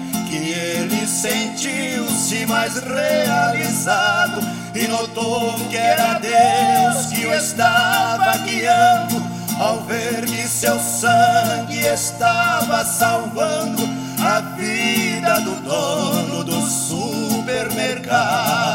ele 0.54 1.06
sentiu-se 1.06 2.46
mais 2.46 2.78
realizado 2.78 4.40
e 4.74 4.86
notou 4.86 5.52
que 5.68 5.76
era 5.76 6.18
Deus 6.18 7.06
que 7.06 7.26
o 7.26 7.34
estava 7.34 8.38
guiando 8.38 9.22
ao 9.58 9.82
ver 9.82 10.24
que 10.24 10.48
seu 10.48 10.78
sangue 10.78 11.78
estava 11.78 12.82
salvando 12.84 13.82
a 14.20 14.40
vida 14.56 15.40
do 15.40 15.60
dono 15.60 16.44
do 16.44 16.60
supermercado. 16.62 18.73